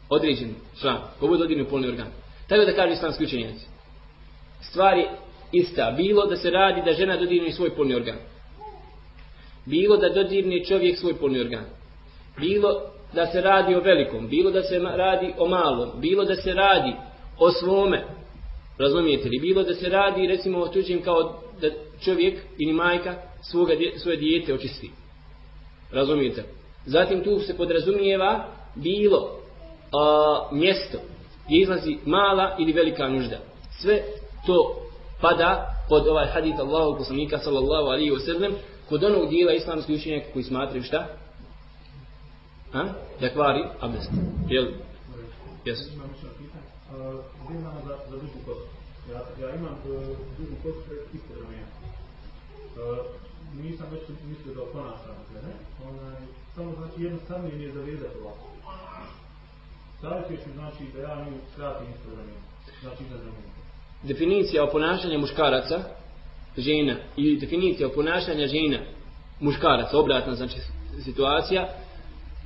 određen 0.09 0.55
član, 0.81 0.97
ko 1.19 1.27
bude 1.27 1.65
polni 1.69 1.87
organ. 1.87 2.07
Tako 2.47 2.65
da 2.65 2.75
kaže 2.75 2.93
islamski 2.93 3.23
učenjaci. 3.23 3.65
Stvari 4.61 5.05
ista, 5.51 5.93
bilo 5.97 6.25
da 6.25 6.35
se 6.35 6.49
radi 6.49 6.81
da 6.85 6.93
žena 6.93 7.17
dodirne 7.17 7.51
svoj 7.51 7.75
polni 7.75 7.95
organ. 7.95 8.17
Bilo 9.65 9.97
da 9.97 10.09
dodirne 10.09 10.63
čovjek 10.65 10.97
svoj 10.97 11.13
polni 11.13 11.39
organ. 11.39 11.65
Bilo 12.39 12.81
da 13.13 13.25
se 13.25 13.41
radi 13.41 13.75
o 13.75 13.81
velikom, 13.81 14.27
bilo 14.27 14.51
da 14.51 14.63
se 14.63 14.79
radi 14.79 15.33
o 15.37 15.47
malom, 15.47 15.89
bilo 16.01 16.25
da 16.25 16.35
se 16.35 16.53
radi 16.53 16.93
o 17.39 17.51
svome, 17.51 18.03
razumijete 18.77 19.29
li, 19.29 19.39
bilo 19.39 19.63
da 19.63 19.73
se 19.73 19.89
radi 19.89 20.27
recimo 20.27 20.59
o 20.59 20.67
tuđim 20.67 21.01
kao 21.01 21.41
da 21.61 21.67
čovjek 22.03 22.39
ili 22.57 22.73
majka 22.73 23.15
svoga, 23.41 23.73
svoje 23.97 24.17
dijete 24.17 24.53
očisti. 24.53 24.91
Razumijete? 25.91 26.43
Zatim 26.85 27.23
tu 27.23 27.39
se 27.39 27.57
podrazumijeva 27.57 28.47
bilo 28.75 29.46
a, 29.91 30.49
mjesto 30.51 30.97
gdje 31.45 31.61
izlazi 31.61 31.97
mala 32.05 32.55
ili 32.59 32.73
velika 32.73 33.07
nužda. 33.07 33.37
Sve 33.81 34.03
to 34.45 34.75
pada 35.21 35.75
pod 35.89 36.07
ovaj 36.07 36.27
hadith 36.27 36.59
Allahu 36.59 36.97
poslanika 36.97 37.37
sallallahu 37.37 37.87
alaihi 37.87 38.11
wa 38.11 38.25
sallam 38.25 38.51
kod 38.89 39.03
onog 39.03 39.29
dijela 39.29 39.53
islamskih 39.53 39.95
učenjaka 39.95 40.31
koji 40.33 40.43
smatraju 40.43 40.83
šta? 40.83 41.07
A? 42.73 42.83
Da 43.21 43.29
kvari 43.29 43.63
abdest. 43.79 44.11
Jel? 44.49 44.65
Jes. 45.65 45.79
Gdje 45.79 45.95
imamo 47.57 47.79
za, 47.87 47.95
za? 48.09 48.17
Ja, 49.13 49.47
ja 49.47 49.55
imam 49.55 49.73
e, 49.73 49.87
dugu 49.87 50.15
dužu 50.37 50.55
kosu 50.63 50.79
pred 50.87 50.99
ispod 51.13 51.37
ramena. 51.41 51.67
Nisam 53.53 53.87
već 53.91 54.01
mislio 54.29 54.53
da 54.55 54.61
oponašam, 54.61 55.15
se, 55.33 55.47
ne? 55.47 55.53
Onaj, 55.89 56.21
samo 56.55 56.71
znači 56.75 57.03
jedno 57.03 57.19
sami 57.27 57.51
mi 57.51 57.63
je 57.63 57.73
zavezati 57.73 58.17
ovako. 58.21 58.47
Savjetuješ 60.01 60.39
mi 60.45 60.53
znači 60.53 60.83
da 60.95 61.01
ja 61.01 61.25
nju 61.25 61.37
skratim 61.53 61.87
isto 61.89 62.09
ramena. 62.09 62.39
Znači 62.81 63.03
da 63.03 63.15
ramena. 63.17 63.47
Definicija 64.03 64.63
o 64.63 64.71
ponašanju 64.71 65.19
muškaraca, 65.19 65.79
žena, 66.57 66.95
i 67.15 67.37
definicija 67.39 67.87
o 67.87 67.91
ponašanja 67.91 68.47
žena, 68.47 68.79
muškaraca, 69.39 69.97
obratna 69.97 70.35
znači 70.35 70.57
situacija, 71.03 71.67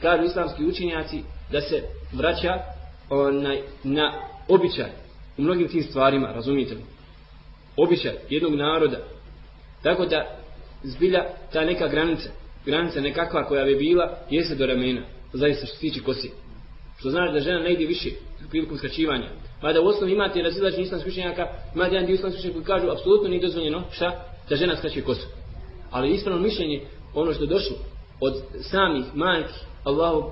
kažu 0.01 0.23
islamski 0.23 0.65
učenjaci 0.65 1.23
da 1.51 1.61
se 1.61 1.83
vraća 2.13 2.59
onaj, 3.09 3.61
na 3.83 4.13
običaj 4.47 4.89
u 5.37 5.41
mnogim 5.41 5.67
tim 5.67 5.83
stvarima, 5.83 6.31
razumijete 6.31 6.75
li? 6.75 6.81
Običaj 7.77 8.13
jednog 8.29 8.55
naroda. 8.55 8.97
Tako 9.83 10.05
da 10.05 10.37
zbilja 10.83 11.25
ta 11.53 11.65
neka 11.65 11.87
granica, 11.87 12.29
granica 12.65 13.01
nekakva 13.01 13.43
koja 13.43 13.65
bi 13.65 13.75
bila, 13.75 14.17
jeste 14.29 14.55
do 14.55 14.65
ramena, 14.65 15.01
zaista 15.33 15.65
što 15.65 15.75
se 15.75 15.81
tiče 15.81 16.03
kosi. 16.03 16.31
Što 17.01 17.09
znači 17.09 17.33
da 17.33 17.39
žena 17.39 17.59
ne 17.59 17.73
ide 17.73 17.85
više 17.85 18.09
prilikom 18.49 18.77
skraćivanja. 18.77 19.29
Mada 19.61 19.81
u 19.81 19.87
osnovu 19.87 20.13
imate 20.13 20.41
razilaženje 20.41 20.83
islamskih 20.83 21.11
učenjaka, 21.13 21.47
imate 21.75 21.95
jedan 21.95 22.05
dio 22.05 22.13
islamskih 22.13 22.39
učenjaka 22.39 22.65
koji 22.65 22.79
kažu 22.79 22.91
apsolutno 22.91 23.29
nije 23.29 23.41
dozvoljeno 23.41 23.83
šta? 23.91 24.25
Da 24.49 24.55
žena 24.55 24.75
skraćuje 24.77 25.03
kosu. 25.03 25.27
Ali 25.91 26.13
ispravno 26.13 26.41
mišljenje, 26.41 26.81
ono 27.13 27.33
što 27.33 27.43
je 27.43 27.47
došlo 27.47 27.75
od 28.19 28.33
samih 28.61 29.05
majki, 29.13 29.53
Allahu 29.83 30.31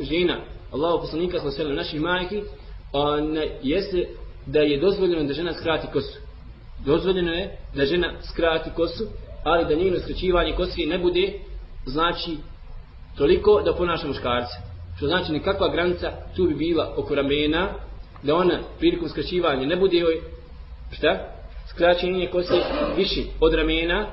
žena, 0.00 0.40
Allahu 0.72 1.00
poslanika 1.00 1.40
sa 1.40 1.50
sve 1.50 1.64
naših 1.64 2.00
majki, 2.00 2.42
on 2.92 3.38
jeste 3.62 4.08
da 4.46 4.60
je 4.60 4.80
dozvoljeno 4.80 5.24
da 5.24 5.34
žena 5.34 5.52
skrati 5.54 5.86
kosu. 5.92 6.18
Dozvoljeno 6.84 7.32
je 7.32 7.58
da 7.74 7.84
žena 7.84 8.12
skrati 8.30 8.70
kosu, 8.76 9.06
ali 9.44 9.64
da 9.64 9.82
njeno 9.82 9.98
skraćivanje 9.98 10.52
kosi 10.56 10.86
ne 10.86 10.98
bude 10.98 11.32
znači 11.86 12.36
toliko 13.16 13.62
da 13.62 13.74
ponaša 13.74 14.06
muškarca. 14.06 14.67
Što 14.98 15.06
znači 15.06 15.32
nekakva 15.32 15.68
granica 15.68 16.12
tu 16.36 16.46
bi 16.46 16.54
bila 16.54 16.94
oko 16.96 17.14
ramena, 17.14 17.74
da 18.22 18.34
ona 18.34 18.60
prilikom 18.78 19.08
skraćivanja 19.08 19.66
ne 19.66 19.76
bude 19.76 19.96
joj, 19.96 20.20
šta? 20.90 21.34
Skraćenje 21.70 22.28
kose 22.32 22.54
viši 22.96 23.26
od 23.40 23.54
ramena, 23.54 24.06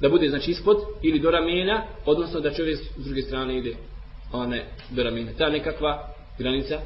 da 0.00 0.08
bude 0.08 0.28
znači 0.28 0.50
ispod 0.50 0.76
ili 1.02 1.20
do 1.20 1.30
ramena, 1.30 1.82
odnosno 2.04 2.40
da 2.40 2.54
čovjek 2.54 2.78
s 2.96 3.04
druge 3.04 3.22
strane 3.22 3.58
ide 3.58 3.74
one 4.32 4.64
do 4.90 5.02
ramena. 5.02 5.32
Ta 5.38 5.48
nekakva 5.48 6.08
granica 6.38 6.80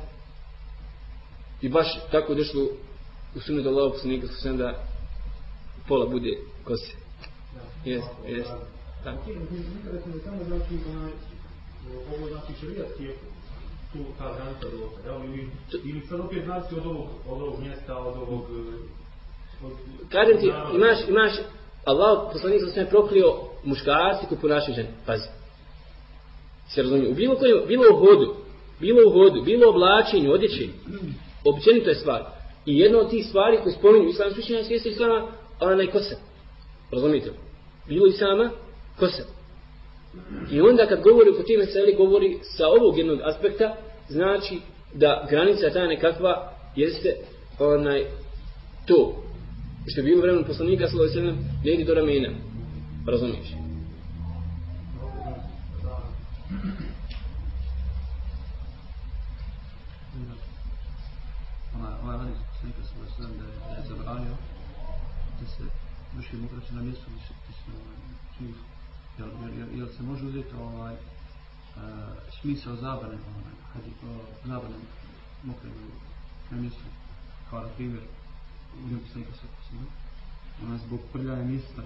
i 1.63 1.69
baš 1.69 1.87
tako 2.11 2.35
došlo 2.35 2.63
u 3.37 3.41
sunu 3.41 3.63
da 3.63 3.69
Allah 3.69 3.93
poslanika 3.93 4.27
sa 4.27 4.53
da 4.53 4.85
pola 5.89 6.07
bude 6.07 6.39
kose. 6.65 6.93
Jes, 7.85 8.05
jes. 8.29 8.47
Tako. 9.05 9.23
Znači, 10.47 10.79
ovaj, 10.95 11.13
ovo 12.17 12.29
znači 12.29 12.61
šarijat 12.61 12.89
tu 13.93 13.99
ta 14.19 14.35
granica 14.37 14.67
do 14.77 15.11
ja, 15.11 15.25
ili, 15.25 15.51
ili 15.85 16.07
sad 16.09 16.21
opet 16.21 16.45
znači 16.45 16.75
od 16.75 16.87
ovog, 16.87 17.09
od 17.29 17.43
ovog 17.43 17.61
mjesta, 17.61 17.99
od 17.99 18.17
ovog... 18.17 18.45
Od, 19.65 19.73
Kažem 20.09 20.41
ti, 20.41 20.53
imaš, 20.75 20.99
imaš, 21.09 21.33
Allah 21.85 22.31
poslanik 22.33 22.61
sa 22.65 22.71
sve 22.71 22.89
proklio 22.89 23.37
muškarci 23.65 24.27
koji 24.29 24.41
ponašaju 24.41 24.75
žene. 24.75 24.89
Pazi. 25.07 25.29
Se 26.69 26.83
razumije. 26.83 27.11
U 27.11 27.15
bilo 27.15 27.35
kojem, 27.37 27.67
bilo 27.69 27.85
u 27.93 27.97
hodu, 27.97 28.35
bilo 28.81 29.09
u 29.09 29.13
hodu, 29.13 29.43
bilo 29.43 29.67
u 29.67 29.71
oblačenju, 29.71 30.33
odjećenju. 30.33 30.73
Općenito 31.45 31.91
je 31.91 31.95
stvar. 31.95 32.25
I 32.67 32.79
jedna 32.79 32.99
od 32.99 33.11
tih 33.11 33.27
stvari 33.27 33.59
koje 33.63 33.73
spominju 33.73 34.09
islam 34.09 34.31
slučenja 34.31 34.65
svijesta 34.65 34.89
islama, 34.89 35.33
ona 35.61 35.83
je 35.83 35.91
kosa. 35.91 36.17
Razumijete? 36.93 37.33
Bilo 37.89 38.07
i 38.07 38.13
sama 38.13 38.51
kosa. 38.99 39.40
I 40.51 40.61
onda 40.61 40.87
kad 40.87 41.03
govori 41.03 41.31
o 41.31 41.43
tim 41.43 41.59
meseli, 41.59 41.95
govori 41.97 42.39
sa 42.43 42.69
ovog 42.69 42.99
jednog 42.99 43.21
aspekta, 43.25 43.77
znači 44.09 44.61
da 44.95 45.27
granica 45.31 45.71
ta 45.71 45.87
nekakva 45.87 46.53
jeste 46.77 47.17
onaj 47.59 48.05
to 48.87 49.23
što 49.87 50.01
je 50.01 50.05
bilo 50.05 50.23
vremenom 50.23 50.45
poslanika 50.45 50.89
sallallahu 50.89 51.19
alejhi 51.19 51.39
ve 51.39 51.45
ne 51.65 51.73
ide 51.73 51.85
do 51.85 51.95
ramena. 51.95 52.29
Razumiješ? 53.07 53.49
Ovaj 62.03 62.19
hadis 62.19 62.39
poslanika 62.53 62.83
sallallahu 62.85 63.15
alejhi 63.19 63.39
ve 63.39 63.51
da 63.69 63.75
je, 63.77 63.89
zabranio 63.89 64.35
da 65.41 65.47
se 65.47 65.63
vrši 66.17 66.37
mokraće 66.37 66.75
na 66.75 66.83
mjestu 66.83 67.05
gdje 67.11 67.25
se 67.27 67.35
gdje 67.43 67.55
se 67.55 67.71
čini 68.39 68.55
jel, 69.19 69.29
jel, 69.59 69.79
jel, 69.79 69.89
se 69.97 70.03
može 70.03 70.27
uzeti 70.27 70.55
ovaj 70.55 70.95
uh, 70.95 71.01
smisao 72.41 72.77
zabrane 72.77 73.15
ovaj, 73.15 73.55
kad 73.73 73.83
je 73.87 73.93
uh, 74.11 74.21
zabrane 74.45 74.85
mokraće 75.45 75.75
na 76.51 76.57
mjestu 76.57 76.81
kao 77.51 77.61
na 77.61 77.69
primjer 77.69 78.03
idem 78.87 78.99
poslanika 78.99 79.33
sa 79.33 79.47
posljedom, 79.57 79.87
ona 80.63 80.79
zbog 80.79 81.01
prljanja 81.13 81.45
mjesta 81.45 81.83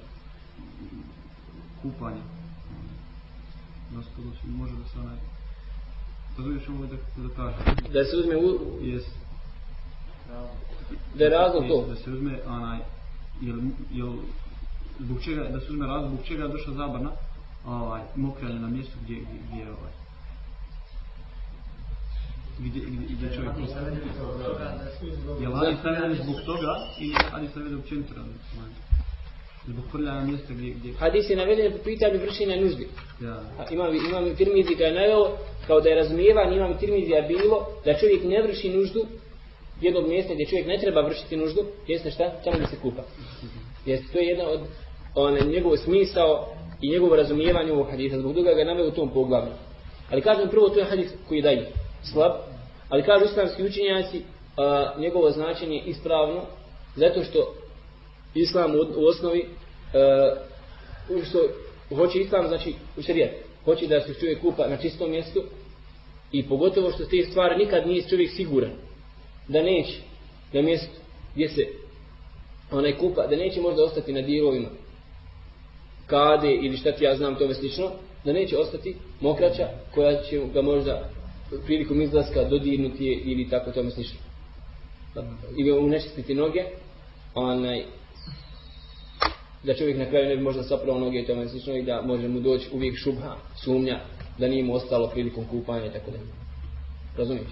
kupanja, 1.83 2.23
gospodo, 3.95 4.29
može 4.45 4.73
da 4.77 4.89
se 4.89 4.99
onaj, 4.99 5.17
razumiješ 6.39 6.69
ovo 6.69 6.87
da, 6.87 6.97
da 7.23 7.35
kaže? 7.35 7.57
Da 7.93 8.05
se 8.05 8.17
uzme 8.17 8.37
u... 8.37 8.79
Jes. 8.83 9.05
Da 11.15 11.25
je 11.25 11.31
razlog 11.31 11.65
to? 11.69 11.87
Da 11.89 11.97
se 11.97 12.11
uzme 12.11 12.39
onaj, 12.47 12.79
jel, 13.41 13.59
jel, 13.93 14.13
zbog 14.99 15.23
čega, 15.25 15.43
da 15.45 15.61
se 15.61 15.67
uzme 15.71 15.87
razlog, 15.87 16.11
zbog 16.13 16.27
čega 16.27 16.43
je 16.43 16.49
došla 16.49 16.75
zabrana, 16.75 17.11
ovaj, 17.67 18.03
mokralje 18.17 18.59
na 18.61 18.69
mjestu 18.69 18.97
gdje, 19.03 19.17
gdje, 19.17 19.39
gdje 19.49 19.61
je 19.61 19.69
ovaj, 19.69 19.93
gdje, 22.59 22.81
gdje, 22.81 23.07
gdje 23.17 23.35
čovjek. 23.35 23.53
Je 25.41 25.49
li 25.49 25.55
hadis 25.55 25.83
naveden 25.85 26.15
zbog 26.23 26.37
toga 26.47 26.73
ili 27.01 27.15
hadis 27.31 27.55
naveden 27.55 27.79
općenito 27.79 28.15
razlog? 28.15 28.37
Zbog 29.67 29.85
prljanja 29.93 30.21
mjesta 30.21 30.55
gdje... 30.55 30.75
gdje... 30.75 30.93
Hadis 30.93 31.31
je 31.31 31.37
naveden 31.37 31.73
po 31.73 31.79
pitanju 31.85 32.19
vršenja 32.19 32.57
nuždi. 32.61 32.89
Ja. 33.21 33.43
A 33.59 33.65
Imam, 33.71 33.95
imam 33.95 34.37
Tirmizi 34.37 34.75
ga 34.75 34.85
je 34.85 34.95
naveo 34.95 35.37
kao 35.67 35.81
da 35.81 35.89
je 35.89 35.95
razumijevan 35.95 36.53
imam 36.53 36.79
Tirmizija 36.79 37.29
bilo 37.29 37.67
da 37.85 37.99
čovjek 37.99 38.25
ne 38.25 38.43
vrši 38.43 38.69
nuždu 38.71 39.07
jednog 39.81 40.09
mjesta 40.09 40.35
gdje 40.35 40.47
čovjek 40.47 40.67
ne 40.67 40.79
treba 40.79 41.01
vršiti 41.01 41.37
nuždu, 41.37 41.61
jeste 41.87 42.11
šta? 42.11 42.31
Tamo 42.45 42.59
da 42.59 42.67
se 42.67 42.77
kupa. 42.83 43.03
Jeste, 43.87 44.13
to 44.13 44.19
je 44.19 44.27
jedna 44.27 44.45
od 44.49 44.61
onaj 45.15 45.47
njegov 45.47 45.77
smisao 45.77 46.47
i 46.81 46.91
njegovo 46.91 47.17
razumijevanje 47.17 47.73
ovog 47.73 47.91
hadisa. 47.91 48.19
Zbog 48.19 48.35
toga 48.35 48.53
ga 48.53 48.59
je 48.59 48.65
naveo 48.65 48.89
u 48.89 48.91
tom 48.91 49.11
poglavlju. 49.11 49.53
Ali 50.11 50.23
kažem 50.23 50.49
prvo, 50.49 50.69
to 50.69 50.79
je 50.79 50.85
hadis 50.85 51.13
koji 51.29 51.43
daji 51.43 51.67
slab, 52.13 52.33
ali 52.89 53.03
kažu 53.03 53.25
islamski 53.25 53.63
učenjaci 53.63 54.23
a, 54.57 54.95
njegovo 54.99 55.31
značenje 55.31 55.83
ispravno 55.87 56.43
zato 56.97 57.25
što 57.25 57.55
islam 58.35 58.75
u, 58.75 58.79
u 58.79 59.07
osnovi 59.07 59.49
a, 59.95 60.35
što 61.29 61.39
hoće 61.97 62.19
islam 62.19 62.49
znači 62.49 62.75
u 62.97 63.03
šerijat 63.03 63.31
hoće 63.65 63.87
da 63.87 64.01
se 64.01 64.15
čovjek 64.15 64.41
kupa 64.41 64.67
na 64.69 64.77
čistom 64.77 65.11
mjestu 65.11 65.43
i 66.33 66.49
pogotovo 66.49 66.91
što 66.91 67.05
te 67.05 67.23
stvari 67.31 67.65
nikad 67.65 67.87
nije 67.87 68.09
čovjek 68.09 68.31
siguran 68.31 68.71
da 69.49 69.63
neće 69.63 69.99
na 70.53 70.63
mjestu 70.63 71.01
gdje 71.35 71.49
se 71.49 71.67
onaj 72.71 72.97
kupa 72.99 73.27
da 73.27 73.37
neće 73.37 73.61
možda 73.61 73.85
ostati 73.85 74.13
na 74.13 74.23
dijelovima 74.23 74.69
kade 76.07 76.53
ili 76.53 76.77
šta 76.77 76.93
ti 76.93 77.05
ja 77.05 77.17
znam 77.17 77.35
tome 77.35 77.55
slično 77.55 77.91
da 78.25 78.33
neće 78.33 78.59
ostati 78.59 78.97
mokraća 79.21 79.69
koja 79.95 80.23
će 80.23 80.41
ga 80.55 80.63
možda 80.63 81.11
prilikom 81.67 82.03
izlaska 82.03 82.45
dodirnuti 82.45 83.05
je 83.05 83.15
ili 83.15 83.51
tako 83.51 83.71
tome 83.71 83.91
slično. 83.91 84.19
Ili 85.59 85.73
unečistiti 85.73 86.35
noge, 86.35 86.65
onaj, 87.35 87.85
da 89.63 89.75
čovjek 89.75 89.99
na 89.99 90.07
kraju 90.07 90.29
ne 90.29 90.37
bi 90.37 90.43
možda 90.43 90.63
sapravo 90.63 90.99
noge 90.99 91.21
i 91.21 91.27
tome 91.27 91.49
slično 91.49 91.77
i 91.77 91.83
da 91.83 92.03
može 92.03 92.29
mu 92.29 92.41
doći 92.41 92.69
uvijek 92.73 92.97
šubha, 92.97 93.37
sumnja, 93.65 94.01
da 94.39 94.49
nije 94.49 94.65
mu 94.65 94.75
ostalo 94.75 95.09
prilikom 95.09 95.45
kupanja 95.45 95.87
i 95.87 95.93
tako 95.93 96.11
da. 96.11 96.19
Razumiješ? 97.19 97.49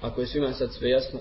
Ako 0.00 0.20
je 0.20 0.26
svima 0.26 0.52
sad 0.52 0.72
sve 0.72 0.90
jasno, 0.90 1.18